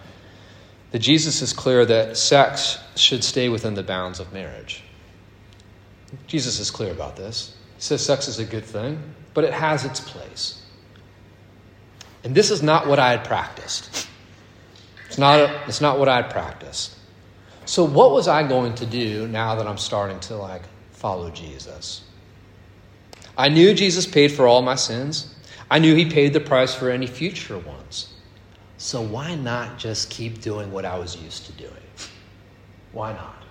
that 0.93 1.01
Jesus 1.01 1.43
is 1.43 1.53
clear 1.53 1.85
that 1.85 2.17
sex 2.17 2.79
should 2.95 3.25
stay 3.25 3.49
within 3.49 3.75
the 3.75 3.83
bounds 3.83 4.21
of 4.21 4.33
marriage. 4.33 4.85
Jesus 6.29 6.61
is 6.61 6.71
clear 6.71 6.93
about 6.93 7.17
this. 7.17 7.57
He 7.75 7.83
says 7.83 8.07
sex 8.07 8.29
is 8.29 8.39
a 8.39 8.45
good 8.45 8.65
thing, 8.65 9.03
but 9.35 9.43
it 9.43 9.53
has 9.53 9.85
its 9.85 9.99
place. 9.99 10.62
And 12.25 12.35
this 12.35 12.51
is 12.51 12.63
not 12.63 12.87
what 12.87 12.99
I 12.99 13.11
had 13.11 13.25
practiced. 13.25 14.09
It's 15.07 15.19
not, 15.19 15.41
a, 15.41 15.63
it's 15.67 15.81
not 15.81 15.99
what 15.99 16.09
I 16.09 16.17
had 16.17 16.31
practiced. 16.31 16.97
So, 17.65 17.85
what 17.85 18.13
was 18.13 18.29
I 18.29 18.47
going 18.47 18.75
to 18.77 18.87
do 18.87 19.29
now 19.29 19.55
that 19.57 19.67
I'm 19.67 19.79
starting 19.79 20.21
to 20.21 20.37
like 20.37 20.63
follow 20.91 21.31
Jesus? 21.31 22.03
I 23.37 23.49
knew 23.49 23.75
Jesus 23.75 24.07
paid 24.07 24.33
for 24.33 24.47
all 24.47 24.63
my 24.63 24.75
sins. 24.75 25.35
I 25.71 25.79
knew 25.79 25.95
he 25.95 26.09
paid 26.09 26.33
the 26.33 26.41
price 26.41 26.75
for 26.75 26.91
any 26.91 27.07
future 27.07 27.59
ones. 27.59 28.13
So, 28.79 29.01
why 29.01 29.35
not 29.35 29.79
just 29.79 30.11
keep 30.11 30.41
doing 30.41 30.73
what 30.73 30.85
I 30.85 30.99
was 30.99 31.17
used 31.17 31.47
to 31.47 31.53
doing? 31.53 31.73
Why 32.93 33.13
not? 33.13 33.43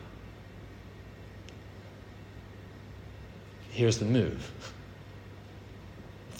Here's 3.71 3.97
the 3.97 4.05
move. 4.05 4.70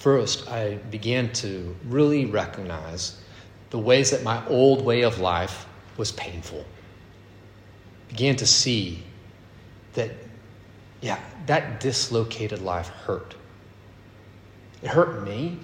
First, 0.02 0.50
I 0.50 0.78
began 0.90 1.32
to 1.34 1.76
really 1.86 2.26
recognize 2.26 3.22
the 3.70 3.78
ways 3.78 4.10
that 4.10 4.24
my 4.24 4.44
old 4.48 4.84
way 4.84 5.04
of 5.04 5.20
life 5.20 5.68
was 5.96 6.12
painful. 6.12 6.66
Began 8.10 8.36
to 8.38 8.48
see 8.48 9.04
that, 9.94 10.10
yeah, 11.02 11.20
that 11.46 11.80
dislocated 11.80 12.64
life 12.64 12.88
hurt. 12.88 13.36
It 14.82 14.88
hurt 14.88 15.24
me, 15.24 15.60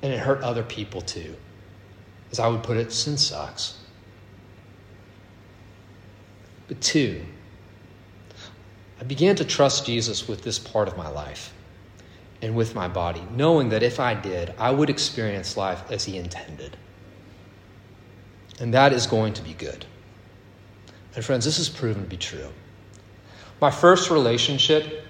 and 0.00 0.10
it 0.10 0.20
hurt 0.20 0.40
other 0.40 0.62
people 0.62 1.02
too. 1.02 1.36
As 2.32 2.40
I 2.40 2.48
would 2.48 2.62
put 2.62 2.78
it, 2.78 2.92
sin 2.92 3.18
sucks. 3.18 3.76
But 6.66 6.80
two, 6.80 7.20
I 8.98 9.04
began 9.04 9.36
to 9.36 9.44
trust 9.44 9.84
Jesus 9.84 10.26
with 10.26 10.40
this 10.44 10.58
part 10.58 10.88
of 10.88 10.96
my 10.96 11.10
life 11.10 11.53
and 12.44 12.54
with 12.54 12.74
my 12.74 12.86
body, 12.86 13.22
knowing 13.34 13.70
that 13.70 13.82
if 13.82 13.98
I 13.98 14.12
did, 14.12 14.52
I 14.58 14.70
would 14.70 14.90
experience 14.90 15.56
life 15.56 15.90
as 15.90 16.04
He 16.04 16.18
intended. 16.18 16.76
And 18.60 18.74
that 18.74 18.92
is 18.92 19.06
going 19.06 19.32
to 19.34 19.42
be 19.42 19.54
good. 19.54 19.86
And 21.14 21.24
friends, 21.24 21.46
this 21.46 21.56
has 21.56 21.70
proven 21.70 22.02
to 22.02 22.08
be 22.08 22.18
true. 22.18 22.48
My 23.62 23.70
first 23.70 24.10
relationship 24.10 25.06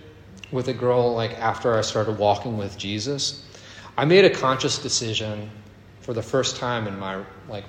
with 0.53 0.69
a 0.69 0.73
girl, 0.73 1.13
like 1.13 1.33
after 1.33 1.77
I 1.77 1.81
started 1.81 2.19
walking 2.19 2.57
with 2.57 2.79
Jesus, 2.79 3.45
I 3.97 4.05
made 4.05 4.25
a 4.25 4.31
conscious 4.31 4.79
decision 4.79 5.51
for 6.03 6.15
the 6.15 6.23
first 6.23 6.57
time 6.57 6.87
in 6.87 6.97
my 6.99 7.25
like 7.49 7.65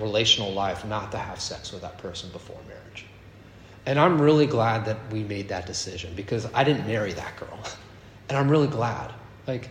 relational 0.00 0.52
life 0.52 0.84
not 0.84 1.12
to 1.12 1.18
have 1.18 1.40
sex 1.40 1.70
with 1.70 1.82
that 1.82 1.98
person 1.98 2.30
before 2.30 2.58
marriage. 2.66 3.06
And 3.86 3.98
I'm 3.98 4.20
really 4.20 4.46
glad 4.46 4.84
that 4.86 4.98
we 5.12 5.22
made 5.22 5.48
that 5.50 5.66
decision 5.66 6.14
because 6.16 6.48
I 6.52 6.64
didn't 6.64 6.86
marry 6.86 7.12
that 7.12 7.36
girl. 7.36 7.60
And 8.32 8.38
I'm 8.38 8.50
really 8.50 8.66
glad. 8.66 9.12
Like, 9.46 9.68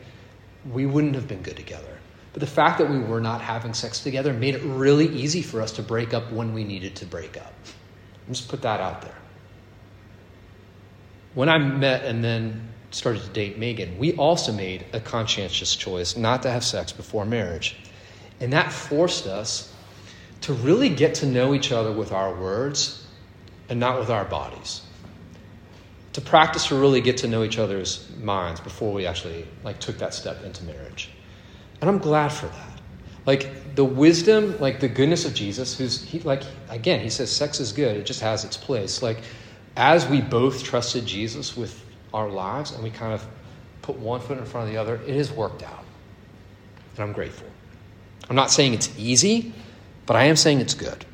we 0.71 0.85
wouldn't 0.85 1.15
have 1.15 1.27
been 1.27 1.41
good 1.41 1.57
together. 1.57 1.97
But 2.31 2.41
the 2.41 2.47
fact 2.47 2.77
that 2.77 2.91
we 2.91 2.99
were 2.99 3.19
not 3.19 3.41
having 3.41 3.73
sex 3.73 4.01
together 4.01 4.33
made 4.33 4.53
it 4.53 4.61
really 4.61 5.07
easy 5.07 5.41
for 5.41 5.63
us 5.63 5.71
to 5.73 5.81
break 5.81 6.13
up 6.13 6.31
when 6.31 6.53
we 6.53 6.63
needed 6.63 6.95
to 6.97 7.07
break 7.07 7.37
up. 7.37 7.51
Just 8.29 8.49
put 8.49 8.61
that 8.61 8.79
out 8.79 9.01
there. 9.01 9.15
When 11.33 11.49
I 11.49 11.57
met 11.57 12.05
and 12.05 12.23
then 12.23 12.69
started 12.91 13.23
to 13.23 13.29
date 13.29 13.57
Megan, 13.57 13.97
we 13.97 14.13
also 14.13 14.51
made 14.51 14.85
a 14.93 14.99
conscientious 14.99 15.75
choice 15.75 16.15
not 16.15 16.43
to 16.43 16.51
have 16.51 16.63
sex 16.63 16.91
before 16.91 17.25
marriage. 17.25 17.77
And 18.39 18.53
that 18.53 18.71
forced 18.71 19.25
us 19.25 19.73
to 20.41 20.53
really 20.53 20.89
get 20.89 21.15
to 21.15 21.25
know 21.25 21.55
each 21.55 21.71
other 21.71 21.91
with 21.91 22.11
our 22.11 22.31
words 22.39 23.07
and 23.69 23.79
not 23.79 23.97
with 23.97 24.11
our 24.11 24.25
bodies. 24.25 24.83
To 26.13 26.21
practice 26.21 26.67
to 26.67 26.75
really 26.75 27.01
get 27.01 27.17
to 27.17 27.27
know 27.27 27.43
each 27.43 27.57
other's 27.57 28.09
minds 28.21 28.59
before 28.59 28.91
we 28.93 29.05
actually 29.05 29.47
like 29.63 29.79
took 29.79 29.97
that 29.99 30.13
step 30.13 30.43
into 30.43 30.63
marriage. 30.65 31.09
And 31.79 31.89
I'm 31.89 31.99
glad 31.99 32.29
for 32.29 32.47
that. 32.47 32.81
Like 33.25 33.75
the 33.75 33.85
wisdom, 33.85 34.59
like 34.59 34.79
the 34.79 34.89
goodness 34.89 35.25
of 35.25 35.33
Jesus, 35.33 35.77
who's 35.77 36.03
he 36.03 36.19
like 36.19 36.43
again, 36.69 36.99
he 36.99 37.09
says 37.09 37.31
sex 37.31 37.59
is 37.59 37.71
good, 37.71 37.95
it 37.95 38.05
just 38.05 38.19
has 38.21 38.43
its 38.43 38.57
place. 38.57 39.01
Like 39.01 39.19
as 39.77 40.07
we 40.07 40.21
both 40.21 40.63
trusted 40.63 41.05
Jesus 41.05 41.55
with 41.55 41.85
our 42.13 42.29
lives 42.29 42.71
and 42.71 42.83
we 42.83 42.89
kind 42.89 43.13
of 43.13 43.25
put 43.81 43.95
one 43.97 44.19
foot 44.19 44.37
in 44.37 44.45
front 44.45 44.67
of 44.67 44.73
the 44.73 44.79
other, 44.79 44.95
it 45.07 45.15
has 45.15 45.31
worked 45.31 45.63
out. 45.63 45.85
And 46.95 47.03
I'm 47.03 47.13
grateful. 47.13 47.47
I'm 48.29 48.35
not 48.35 48.51
saying 48.51 48.73
it's 48.73 48.89
easy, 48.97 49.53
but 50.05 50.15
I 50.15 50.25
am 50.25 50.35
saying 50.35 50.59
it's 50.59 50.73
good. 50.73 51.05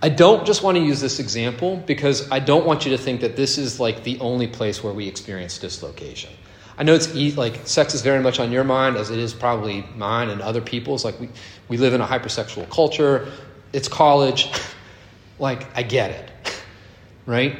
I 0.00 0.08
don't 0.08 0.46
just 0.46 0.62
want 0.62 0.76
to 0.76 0.82
use 0.82 1.00
this 1.00 1.18
example 1.18 1.76
because 1.78 2.30
I 2.30 2.38
don't 2.38 2.64
want 2.64 2.84
you 2.84 2.92
to 2.92 2.98
think 2.98 3.20
that 3.22 3.34
this 3.34 3.58
is 3.58 3.80
like 3.80 4.04
the 4.04 4.18
only 4.20 4.46
place 4.46 4.82
where 4.82 4.92
we 4.92 5.08
experience 5.08 5.58
dislocation. 5.58 6.30
I 6.78 6.84
know 6.84 6.94
it's 6.94 7.12
like 7.36 7.66
sex 7.66 7.94
is 7.94 8.02
very 8.02 8.22
much 8.22 8.38
on 8.38 8.52
your 8.52 8.62
mind 8.62 8.96
as 8.96 9.10
it 9.10 9.18
is 9.18 9.34
probably 9.34 9.84
mine 9.96 10.28
and 10.28 10.40
other 10.40 10.60
people's. 10.60 11.04
Like 11.04 11.18
we, 11.18 11.28
we 11.66 11.76
live 11.76 11.94
in 11.94 12.00
a 12.00 12.06
hypersexual 12.06 12.70
culture. 12.70 13.26
It's 13.72 13.88
college. 13.88 14.48
like 15.40 15.66
I 15.76 15.82
get 15.82 16.12
it, 16.12 16.30
right? 17.26 17.58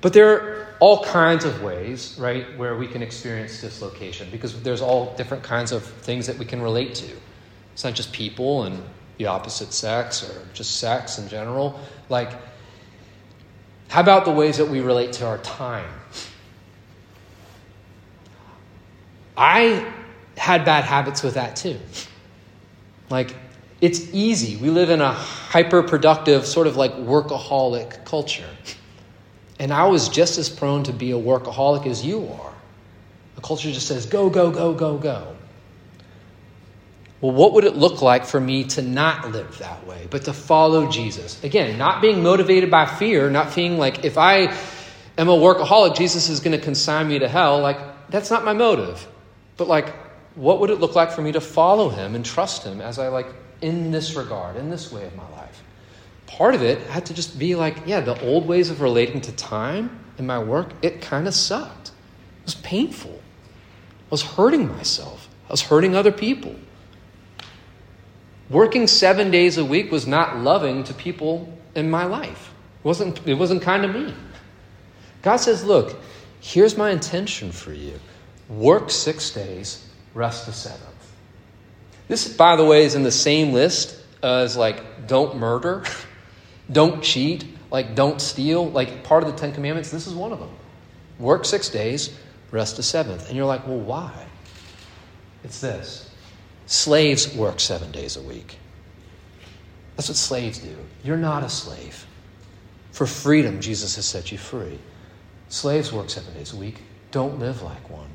But 0.00 0.12
there 0.12 0.30
are 0.30 0.76
all 0.78 1.02
kinds 1.04 1.44
of 1.44 1.62
ways, 1.62 2.16
right, 2.18 2.56
where 2.56 2.76
we 2.76 2.86
can 2.86 3.02
experience 3.02 3.60
dislocation 3.60 4.28
because 4.30 4.62
there's 4.62 4.80
all 4.80 5.14
different 5.16 5.42
kinds 5.42 5.72
of 5.72 5.84
things 5.84 6.26
that 6.28 6.38
we 6.38 6.44
can 6.44 6.62
relate 6.62 6.94
to. 6.94 7.10
It's 7.72 7.84
not 7.84 7.94
just 7.94 8.12
people 8.12 8.62
and 8.62 8.82
the 9.20 9.26
opposite 9.26 9.70
sex 9.70 10.26
or 10.26 10.48
just 10.54 10.78
sex 10.78 11.18
in 11.18 11.28
general. 11.28 11.78
Like, 12.08 12.32
how 13.88 14.00
about 14.00 14.24
the 14.24 14.30
ways 14.30 14.56
that 14.56 14.64
we 14.64 14.80
relate 14.80 15.12
to 15.14 15.26
our 15.26 15.36
time? 15.36 15.92
I 19.36 19.86
had 20.38 20.64
bad 20.64 20.84
habits 20.84 21.22
with 21.22 21.34
that 21.34 21.54
too. 21.54 21.78
Like, 23.10 23.36
it's 23.82 24.08
easy. 24.14 24.56
We 24.56 24.70
live 24.70 24.88
in 24.88 25.02
a 25.02 25.12
hyper 25.12 25.82
productive, 25.82 26.46
sort 26.46 26.66
of 26.66 26.76
like 26.76 26.92
workaholic 26.94 28.06
culture. 28.06 28.48
And 29.58 29.70
I 29.70 29.86
was 29.86 30.08
just 30.08 30.38
as 30.38 30.48
prone 30.48 30.82
to 30.84 30.94
be 30.94 31.10
a 31.10 31.18
workaholic 31.18 31.86
as 31.86 32.06
you 32.06 32.26
are. 32.40 32.54
The 33.34 33.42
culture 33.42 33.70
just 33.70 33.86
says, 33.86 34.06
go, 34.06 34.30
go, 34.30 34.50
go, 34.50 34.72
go, 34.72 34.96
go. 34.96 35.36
Well, 37.20 37.32
what 37.32 37.52
would 37.52 37.64
it 37.64 37.76
look 37.76 38.00
like 38.00 38.24
for 38.24 38.40
me 38.40 38.64
to 38.64 38.82
not 38.82 39.32
live 39.32 39.58
that 39.58 39.86
way, 39.86 40.06
but 40.08 40.24
to 40.24 40.32
follow 40.32 40.90
Jesus? 40.90 41.42
Again, 41.44 41.76
not 41.76 42.00
being 42.00 42.22
motivated 42.22 42.70
by 42.70 42.86
fear, 42.86 43.28
not 43.28 43.52
feeling 43.52 43.76
like 43.76 44.04
if 44.06 44.16
I 44.16 44.56
am 45.18 45.28
a 45.28 45.36
workaholic, 45.36 45.96
Jesus 45.96 46.30
is 46.30 46.40
going 46.40 46.58
to 46.58 46.64
consign 46.64 47.08
me 47.08 47.18
to 47.18 47.28
hell. 47.28 47.60
Like, 47.60 47.78
that's 48.08 48.30
not 48.30 48.44
my 48.44 48.54
motive. 48.54 49.06
But, 49.58 49.68
like, 49.68 49.94
what 50.34 50.60
would 50.60 50.70
it 50.70 50.80
look 50.80 50.94
like 50.94 51.12
for 51.12 51.20
me 51.20 51.32
to 51.32 51.42
follow 51.42 51.90
him 51.90 52.14
and 52.14 52.24
trust 52.24 52.64
him 52.64 52.80
as 52.80 52.98
I, 52.98 53.08
like, 53.08 53.26
in 53.60 53.90
this 53.90 54.14
regard, 54.14 54.56
in 54.56 54.70
this 54.70 54.90
way 54.90 55.04
of 55.04 55.14
my 55.14 55.28
life? 55.30 55.62
Part 56.26 56.54
of 56.54 56.62
it 56.62 56.78
had 56.86 57.04
to 57.06 57.14
just 57.14 57.38
be 57.38 57.54
like, 57.54 57.76
yeah, 57.84 58.00
the 58.00 58.18
old 58.22 58.46
ways 58.46 58.70
of 58.70 58.80
relating 58.80 59.20
to 59.22 59.32
time 59.32 59.98
in 60.16 60.26
my 60.26 60.38
work, 60.38 60.72
it 60.80 61.02
kind 61.02 61.28
of 61.28 61.34
sucked. 61.34 61.88
It 61.88 62.46
was 62.46 62.54
painful. 62.54 63.12
I 63.12 64.10
was 64.10 64.22
hurting 64.22 64.68
myself, 64.68 65.28
I 65.48 65.52
was 65.52 65.60
hurting 65.60 65.94
other 65.94 66.12
people. 66.12 66.54
Working 68.50 68.88
seven 68.88 69.30
days 69.30 69.58
a 69.58 69.64
week 69.64 69.92
was 69.92 70.08
not 70.08 70.38
loving 70.38 70.82
to 70.84 70.94
people 70.94 71.56
in 71.76 71.88
my 71.88 72.04
life. 72.04 72.52
It 72.80 72.84
wasn't, 72.84 73.26
it 73.26 73.34
wasn't 73.34 73.62
kind 73.62 73.84
to 73.84 73.88
me. 73.88 74.12
God 75.22 75.36
says, 75.36 75.64
Look, 75.64 75.96
here's 76.40 76.76
my 76.76 76.90
intention 76.90 77.52
for 77.52 77.72
you 77.72 77.98
work 78.48 78.90
six 78.90 79.30
days, 79.30 79.88
rest 80.14 80.46
the 80.46 80.52
seventh. 80.52 80.84
This, 82.08 82.36
by 82.36 82.56
the 82.56 82.64
way, 82.64 82.84
is 82.84 82.96
in 82.96 83.04
the 83.04 83.12
same 83.12 83.52
list 83.52 83.96
as 84.20 84.56
like 84.56 85.06
don't 85.06 85.36
murder, 85.36 85.84
don't 86.72 87.02
cheat, 87.04 87.44
like 87.70 87.94
don't 87.94 88.20
steal. 88.20 88.68
Like 88.68 89.04
part 89.04 89.22
of 89.22 89.30
the 89.30 89.38
Ten 89.38 89.52
Commandments, 89.52 89.92
this 89.92 90.08
is 90.08 90.14
one 90.14 90.32
of 90.32 90.40
them. 90.40 90.50
Work 91.20 91.44
six 91.44 91.68
days, 91.68 92.18
rest 92.50 92.76
the 92.76 92.82
seventh. 92.82 93.28
And 93.28 93.36
you're 93.36 93.46
like, 93.46 93.64
well, 93.68 93.78
why? 93.78 94.26
It's 95.44 95.60
this 95.60 96.09
Slaves 96.70 97.34
work 97.34 97.58
seven 97.58 97.90
days 97.90 98.16
a 98.16 98.22
week. 98.22 98.56
That's 99.96 100.08
what 100.08 100.16
slaves 100.16 100.58
do. 100.58 100.76
You're 101.02 101.16
not 101.16 101.42
a 101.42 101.48
slave. 101.48 102.06
For 102.92 103.08
freedom, 103.08 103.60
Jesus 103.60 103.96
has 103.96 104.06
set 104.06 104.30
you 104.30 104.38
free. 104.38 104.78
Slaves 105.48 105.92
work 105.92 106.10
seven 106.10 106.32
days 106.32 106.52
a 106.52 106.56
week. 106.56 106.80
Don't 107.10 107.40
live 107.40 107.60
like 107.62 107.90
one. 107.90 108.06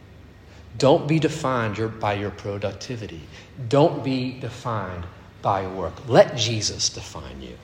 Don't 0.78 1.06
be 1.06 1.20
defined 1.20 2.00
by 2.00 2.14
your 2.14 2.30
productivity. 2.32 3.24
Don't 3.68 4.06
be 4.06 4.40
defined 4.40 5.06
by 5.42 5.64
your 5.64 5.72
work. 5.72 6.08
Let 6.08 6.38
Jesus 6.38 6.88
define 6.88 7.42
you. 7.42 7.58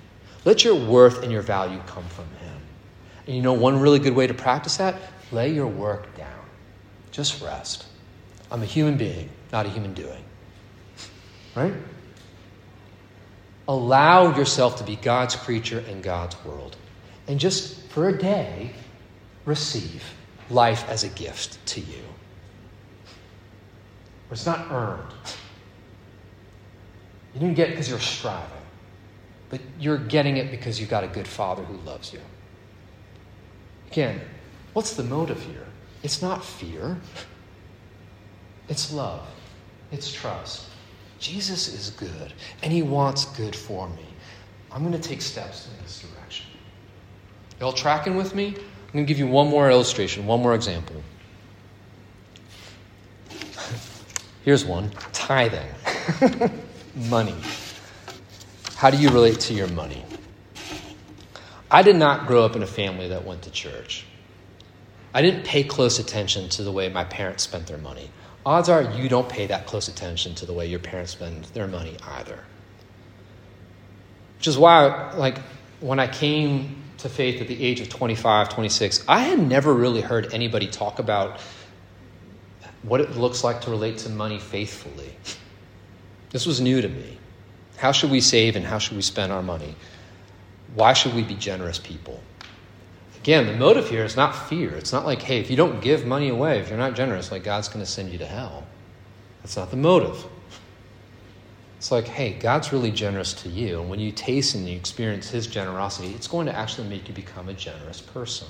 Let 0.43 0.65
your 0.65 0.75
worth 0.75 1.23
and 1.23 1.31
your 1.31 1.41
value 1.41 1.79
come 1.87 2.07
from 2.09 2.27
Him. 2.41 2.57
And 3.27 3.35
you 3.37 3.41
know 3.41 3.53
one 3.53 3.79
really 3.79 3.99
good 3.99 4.13
way 4.13 4.27
to 4.27 4.33
practice 4.33 4.75
that? 4.75 4.95
Lay 5.31 5.53
your 5.53 5.67
work 5.67 6.17
down. 6.17 6.45
Just 7.11 7.41
rest. 7.41 7.85
I'm 8.51 8.61
a 8.61 8.65
human 8.65 8.97
being, 8.97 9.29
not 9.53 9.65
a 9.65 9.69
human 9.69 9.93
doing. 9.93 10.25
Right? 11.55 11.73
allow 13.71 14.35
yourself 14.35 14.77
to 14.77 14.83
be 14.83 14.97
God's 14.97 15.35
creature 15.35 15.79
in 15.79 16.01
God's 16.01 16.35
world. 16.43 16.75
And 17.27 17.39
just 17.39 17.79
for 17.87 18.09
a 18.09 18.17
day, 18.17 18.71
receive 19.45 20.03
life 20.49 20.87
as 20.89 21.03
a 21.03 21.09
gift 21.09 21.65
to 21.67 21.79
you. 21.79 22.03
It's 24.29 24.45
not 24.45 24.71
earned. 24.71 25.13
You 27.33 27.39
didn't 27.39 27.55
get 27.55 27.69
it 27.69 27.71
because 27.71 27.89
you're 27.89 27.99
striving, 27.99 28.65
but 29.49 29.61
you're 29.79 29.97
getting 29.97 30.37
it 30.37 30.51
because 30.51 30.79
you've 30.79 30.89
got 30.89 31.03
a 31.03 31.07
good 31.07 31.27
father 31.27 31.63
who 31.63 31.77
loves 31.87 32.11
you. 32.11 32.19
Again, 33.89 34.19
what's 34.73 34.95
the 34.95 35.03
motive 35.03 35.41
here? 35.43 35.65
It's 36.03 36.21
not 36.21 36.43
fear, 36.43 36.97
it's 38.67 38.91
love, 38.91 39.25
it's 39.91 40.11
trust. 40.11 40.67
Jesus 41.21 41.67
is 41.67 41.91
good, 41.91 42.33
and 42.63 42.73
he 42.73 42.81
wants 42.81 43.25
good 43.37 43.55
for 43.55 43.87
me. 43.87 44.05
I'm 44.71 44.81
going 44.81 44.99
to 44.99 45.09
take 45.09 45.21
steps 45.21 45.67
in 45.67 45.83
this 45.83 46.01
direction. 46.01 46.47
Y'all 47.59 47.71
tracking 47.71 48.15
with 48.15 48.33
me? 48.33 48.47
I'm 48.47 48.93
going 48.93 49.05
to 49.05 49.07
give 49.07 49.19
you 49.19 49.27
one 49.27 49.47
more 49.47 49.69
illustration, 49.69 50.25
one 50.25 50.41
more 50.41 50.55
example. 50.55 50.95
Here's 54.43 54.65
one 54.65 54.91
tithing. 55.13 55.67
money. 57.09 57.35
How 58.75 58.89
do 58.89 58.97
you 58.97 59.09
relate 59.09 59.39
to 59.41 59.53
your 59.53 59.67
money? 59.67 60.03
I 61.69 61.83
did 61.83 61.97
not 61.97 62.25
grow 62.25 62.43
up 62.43 62.55
in 62.55 62.63
a 62.63 62.67
family 62.67 63.09
that 63.09 63.25
went 63.25 63.43
to 63.43 63.51
church. 63.51 64.05
I 65.13 65.21
didn't 65.21 65.45
pay 65.45 65.63
close 65.63 65.99
attention 65.99 66.49
to 66.49 66.63
the 66.63 66.71
way 66.71 66.89
my 66.89 67.03
parents 67.03 67.43
spent 67.43 67.67
their 67.67 67.77
money. 67.77 68.09
Odds 68.45 68.69
are 68.69 68.81
you 68.81 69.07
don't 69.07 69.29
pay 69.29 69.45
that 69.47 69.67
close 69.67 69.87
attention 69.87 70.33
to 70.35 70.45
the 70.45 70.53
way 70.53 70.65
your 70.65 70.79
parents 70.79 71.11
spend 71.11 71.45
their 71.45 71.67
money 71.67 71.95
either. 72.07 72.39
Which 74.37 74.47
is 74.47 74.57
why, 74.57 75.11
like, 75.13 75.37
when 75.79 75.99
I 75.99 76.07
came 76.07 76.77
to 76.97 77.09
faith 77.09 77.41
at 77.41 77.47
the 77.47 77.63
age 77.63 77.79
of 77.81 77.89
25, 77.89 78.49
26, 78.49 79.05
I 79.07 79.19
had 79.19 79.39
never 79.39 79.73
really 79.73 80.01
heard 80.01 80.33
anybody 80.33 80.67
talk 80.67 80.99
about 80.99 81.39
what 82.83 83.01
it 83.01 83.11
looks 83.15 83.43
like 83.43 83.61
to 83.61 83.69
relate 83.69 83.99
to 83.99 84.09
money 84.09 84.39
faithfully. 84.39 85.15
This 86.31 86.47
was 86.47 86.59
new 86.59 86.81
to 86.81 86.89
me. 86.89 87.19
How 87.77 87.91
should 87.91 88.09
we 88.09 88.21
save 88.21 88.55
and 88.55 88.65
how 88.65 88.79
should 88.79 88.95
we 88.95 89.03
spend 89.03 89.31
our 89.31 89.43
money? 89.43 89.75
Why 90.73 90.93
should 90.93 91.13
we 91.13 91.23
be 91.23 91.35
generous 91.35 91.77
people? 91.77 92.21
Again, 93.21 93.45
the 93.45 93.53
motive 93.53 93.87
here 93.87 94.03
is 94.03 94.15
not 94.15 94.31
fear. 94.49 94.71
It's 94.71 94.91
not 94.91 95.05
like, 95.05 95.21
hey, 95.21 95.39
if 95.39 95.51
you 95.51 95.55
don't 95.55 95.79
give 95.79 96.07
money 96.07 96.29
away, 96.29 96.59
if 96.59 96.69
you're 96.69 96.77
not 96.77 96.95
generous, 96.95 97.31
like 97.31 97.43
God's 97.43 97.67
going 97.67 97.85
to 97.85 97.89
send 97.89 98.11
you 98.11 98.17
to 98.17 98.25
hell. 98.25 98.65
That's 99.43 99.55
not 99.55 99.69
the 99.69 99.77
motive. 99.77 100.25
It's 101.77 101.91
like, 101.91 102.07
hey, 102.07 102.33
God's 102.33 102.73
really 102.73 102.89
generous 102.89 103.33
to 103.43 103.49
you. 103.49 103.79
And 103.79 103.91
when 103.91 103.99
you 103.99 104.11
taste 104.11 104.55
and 104.55 104.67
you 104.67 104.75
experience 104.75 105.29
His 105.29 105.45
generosity, 105.45 106.13
it's 106.15 106.27
going 106.27 106.47
to 106.47 106.55
actually 106.55 106.87
make 106.87 107.07
you 107.07 107.13
become 107.13 107.47
a 107.47 107.53
generous 107.53 108.01
person. 108.01 108.47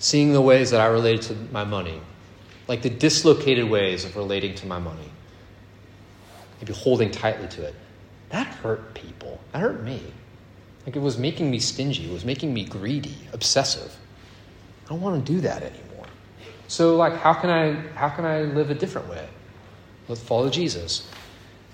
Seeing 0.00 0.32
the 0.32 0.40
ways 0.40 0.72
that 0.72 0.80
I 0.80 0.86
related 0.86 1.22
to 1.22 1.34
my 1.52 1.62
money, 1.62 2.00
like 2.66 2.82
the 2.82 2.90
dislocated 2.90 3.70
ways 3.70 4.04
of 4.04 4.16
relating 4.16 4.56
to 4.56 4.66
my 4.66 4.80
money, 4.80 5.10
maybe 6.60 6.72
holding 6.72 7.12
tightly 7.12 7.46
to 7.48 7.66
it, 7.66 7.74
that 8.30 8.48
hurt 8.48 8.94
people. 8.94 9.38
That 9.52 9.60
hurt 9.60 9.84
me. 9.84 10.02
Like 10.86 10.96
it 10.96 11.02
was 11.02 11.18
making 11.18 11.50
me 11.50 11.58
stingy, 11.58 12.10
it 12.10 12.12
was 12.12 12.24
making 12.24 12.52
me 12.52 12.64
greedy, 12.64 13.16
obsessive. 13.32 13.96
I 14.86 14.88
don't 14.88 15.00
want 15.00 15.24
to 15.24 15.32
do 15.32 15.40
that 15.42 15.62
anymore. 15.62 16.06
So 16.68 16.96
like 16.96 17.14
how 17.14 17.34
can 17.34 17.50
I 17.50 17.74
how 17.94 18.08
can 18.08 18.24
I 18.24 18.42
live 18.42 18.70
a 18.70 18.74
different 18.74 19.08
way? 19.08 19.28
Let's 20.08 20.22
follow 20.22 20.50
Jesus. 20.50 21.08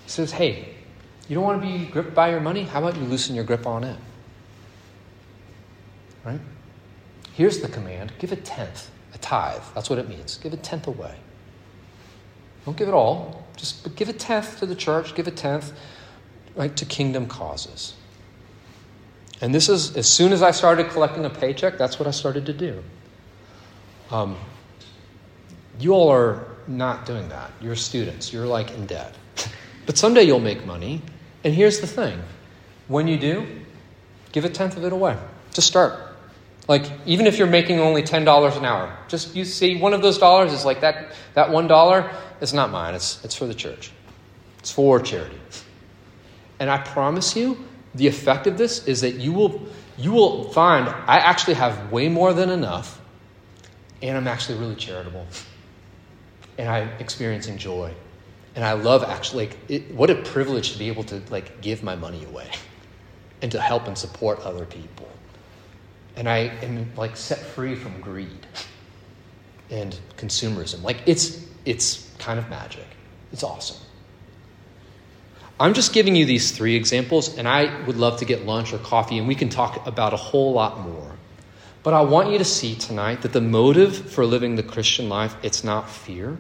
He 0.04 0.10
says, 0.10 0.32
hey, 0.32 0.74
you 1.28 1.34
don't 1.34 1.44
want 1.44 1.62
to 1.62 1.66
be 1.66 1.86
gripped 1.86 2.14
by 2.14 2.30
your 2.30 2.40
money? 2.40 2.62
How 2.62 2.80
about 2.80 2.96
you 2.96 3.04
loosen 3.04 3.34
your 3.34 3.44
grip 3.44 3.66
on 3.66 3.84
it? 3.84 3.96
Right? 6.24 6.40
Here's 7.34 7.60
the 7.60 7.68
command 7.68 8.12
give 8.18 8.32
a 8.32 8.36
tenth 8.36 8.90
a 9.14 9.18
tithe. 9.18 9.62
That's 9.74 9.90
what 9.90 9.98
it 9.98 10.08
means. 10.08 10.38
Give 10.38 10.52
a 10.52 10.56
tenth 10.56 10.86
away. 10.86 11.14
Don't 12.64 12.76
give 12.76 12.88
it 12.88 12.94
all. 12.94 13.46
Just 13.56 13.94
give 13.96 14.08
a 14.08 14.12
tenth 14.12 14.58
to 14.58 14.66
the 14.66 14.74
church. 14.74 15.14
Give 15.14 15.26
a 15.26 15.30
tenth, 15.30 15.72
right, 16.54 16.74
to 16.76 16.84
kingdom 16.84 17.26
causes. 17.26 17.94
And 19.40 19.54
this 19.54 19.68
is 19.68 19.96
as 19.96 20.08
soon 20.08 20.32
as 20.32 20.42
I 20.42 20.50
started 20.50 20.90
collecting 20.90 21.24
a 21.24 21.30
paycheck. 21.30 21.78
That's 21.78 21.98
what 21.98 22.08
I 22.08 22.10
started 22.10 22.46
to 22.46 22.52
do. 22.52 22.82
Um, 24.10 24.36
you 25.78 25.92
all 25.92 26.08
are 26.10 26.46
not 26.66 27.06
doing 27.06 27.28
that. 27.28 27.50
You're 27.60 27.76
students. 27.76 28.32
You're 28.32 28.46
like 28.46 28.70
in 28.72 28.86
debt. 28.86 29.14
but 29.86 29.96
someday 29.96 30.22
you'll 30.22 30.40
make 30.40 30.66
money. 30.66 31.02
And 31.44 31.54
here's 31.54 31.80
the 31.80 31.86
thing: 31.86 32.20
when 32.88 33.06
you 33.06 33.18
do, 33.18 33.46
give 34.32 34.44
a 34.44 34.50
tenth 34.50 34.76
of 34.76 34.84
it 34.84 34.92
away. 34.92 35.16
Just 35.52 35.68
start. 35.68 36.08
Like, 36.68 36.84
even 37.06 37.26
if 37.26 37.38
you're 37.38 37.46
making 37.46 37.80
only 37.80 38.02
$10 38.02 38.56
an 38.58 38.64
hour, 38.66 38.94
just 39.08 39.34
you 39.34 39.46
see 39.46 39.80
one 39.80 39.94
of 39.94 40.02
those 40.02 40.18
dollars 40.18 40.52
is 40.52 40.66
like 40.66 40.82
that, 40.82 41.12
that 41.32 41.48
$1 41.48 42.14
is 42.42 42.52
not 42.52 42.70
mine, 42.70 42.94
it's, 42.94 43.24
it's 43.24 43.34
for 43.34 43.46
the 43.46 43.54
church, 43.54 43.90
it's 44.58 44.70
for 44.70 45.00
charity. 45.00 45.38
And 46.60 46.68
I 46.70 46.76
promise 46.76 47.34
you, 47.34 47.64
the 47.94 48.06
effect 48.06 48.46
of 48.46 48.58
this 48.58 48.86
is 48.86 49.00
that 49.00 49.14
you 49.14 49.32
will, 49.32 49.66
you 49.96 50.12
will 50.12 50.50
find 50.52 50.88
I 50.88 51.18
actually 51.18 51.54
have 51.54 51.90
way 51.90 52.08
more 52.08 52.32
than 52.32 52.50
enough, 52.50 53.00
and 54.02 54.16
I'm 54.16 54.28
actually 54.28 54.58
really 54.58 54.76
charitable. 54.76 55.26
And 56.58 56.68
I'm 56.68 56.88
experiencing 56.98 57.56
joy. 57.56 57.94
And 58.56 58.64
I 58.64 58.72
love 58.72 59.04
actually, 59.04 59.46
like, 59.46 59.58
it, 59.68 59.94
what 59.94 60.10
a 60.10 60.16
privilege 60.16 60.72
to 60.72 60.78
be 60.78 60.88
able 60.88 61.04
to, 61.04 61.22
like, 61.30 61.60
give 61.60 61.84
my 61.84 61.94
money 61.94 62.24
away 62.24 62.50
and 63.42 63.52
to 63.52 63.60
help 63.60 63.86
and 63.86 63.96
support 63.96 64.40
other 64.40 64.64
people 64.64 65.08
and 66.18 66.28
I 66.28 66.38
am 66.62 66.92
like 66.96 67.16
set 67.16 67.38
free 67.38 67.76
from 67.76 68.00
greed 68.00 68.46
and 69.70 69.96
consumerism. 70.16 70.82
Like 70.82 70.98
it's 71.06 71.46
it's 71.64 72.12
kind 72.18 72.40
of 72.40 72.50
magic. 72.50 72.86
It's 73.32 73.44
awesome. 73.44 73.80
I'm 75.60 75.74
just 75.74 75.92
giving 75.92 76.14
you 76.14 76.24
these 76.24 76.52
three 76.52 76.76
examples, 76.76 77.36
and 77.36 77.48
I 77.48 77.84
would 77.84 77.96
love 77.96 78.18
to 78.18 78.24
get 78.24 78.46
lunch 78.46 78.72
or 78.72 78.78
coffee, 78.78 79.18
and 79.18 79.26
we 79.26 79.34
can 79.34 79.48
talk 79.48 79.86
about 79.86 80.12
a 80.12 80.16
whole 80.16 80.52
lot 80.52 80.80
more. 80.80 81.16
But 81.82 81.94
I 81.94 82.02
want 82.02 82.30
you 82.30 82.38
to 82.38 82.44
see 82.44 82.76
tonight 82.76 83.22
that 83.22 83.32
the 83.32 83.40
motive 83.40 84.10
for 84.12 84.24
living 84.24 84.54
the 84.54 84.62
Christian 84.62 85.08
life, 85.08 85.34
it's 85.42 85.64
not 85.64 85.90
fear, 85.90 86.38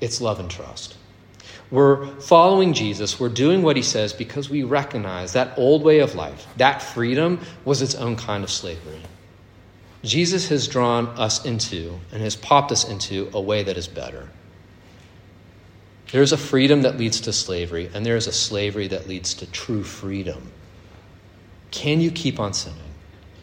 it's 0.00 0.20
love 0.20 0.40
and 0.40 0.50
trust. 0.50 0.96
We're 1.70 2.06
following 2.20 2.74
Jesus. 2.74 3.18
We're 3.18 3.28
doing 3.28 3.62
what 3.62 3.76
he 3.76 3.82
says 3.82 4.12
because 4.12 4.48
we 4.48 4.62
recognize 4.62 5.32
that 5.32 5.58
old 5.58 5.82
way 5.82 5.98
of 5.98 6.14
life, 6.14 6.46
that 6.58 6.80
freedom, 6.80 7.40
was 7.64 7.82
its 7.82 7.94
own 7.94 8.16
kind 8.16 8.44
of 8.44 8.50
slavery. 8.50 9.00
Jesus 10.04 10.48
has 10.50 10.68
drawn 10.68 11.08
us 11.08 11.44
into 11.44 11.98
and 12.12 12.22
has 12.22 12.36
popped 12.36 12.70
us 12.70 12.88
into 12.88 13.30
a 13.32 13.40
way 13.40 13.64
that 13.64 13.76
is 13.76 13.88
better. 13.88 14.28
There's 16.16 16.32
a 16.32 16.38
freedom 16.38 16.80
that 16.80 16.96
leads 16.96 17.20
to 17.20 17.32
slavery, 17.34 17.90
and 17.92 18.06
there 18.06 18.16
is 18.16 18.26
a 18.26 18.32
slavery 18.32 18.88
that 18.88 19.06
leads 19.06 19.34
to 19.34 19.46
true 19.50 19.84
freedom. 19.84 20.50
Can 21.70 22.00
you 22.00 22.10
keep 22.10 22.40
on 22.40 22.54
sinning? 22.54 22.94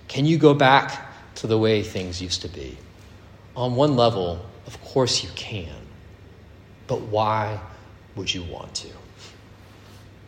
Can 0.08 0.26
you 0.26 0.40
go 0.40 0.56
back 0.56 1.14
to 1.36 1.46
the 1.46 1.60
way 1.60 1.84
things 1.84 2.20
used 2.20 2.42
to 2.42 2.48
be? 2.48 2.80
On 3.56 3.76
one 3.76 3.96
level, 3.96 4.44
of 4.66 4.82
course 4.82 5.24
you 5.24 5.30
can. 5.36 5.86
But 6.88 7.02
why 7.02 7.60
would 8.16 8.34
you 8.34 8.42
want 8.42 8.74
to? 8.78 8.88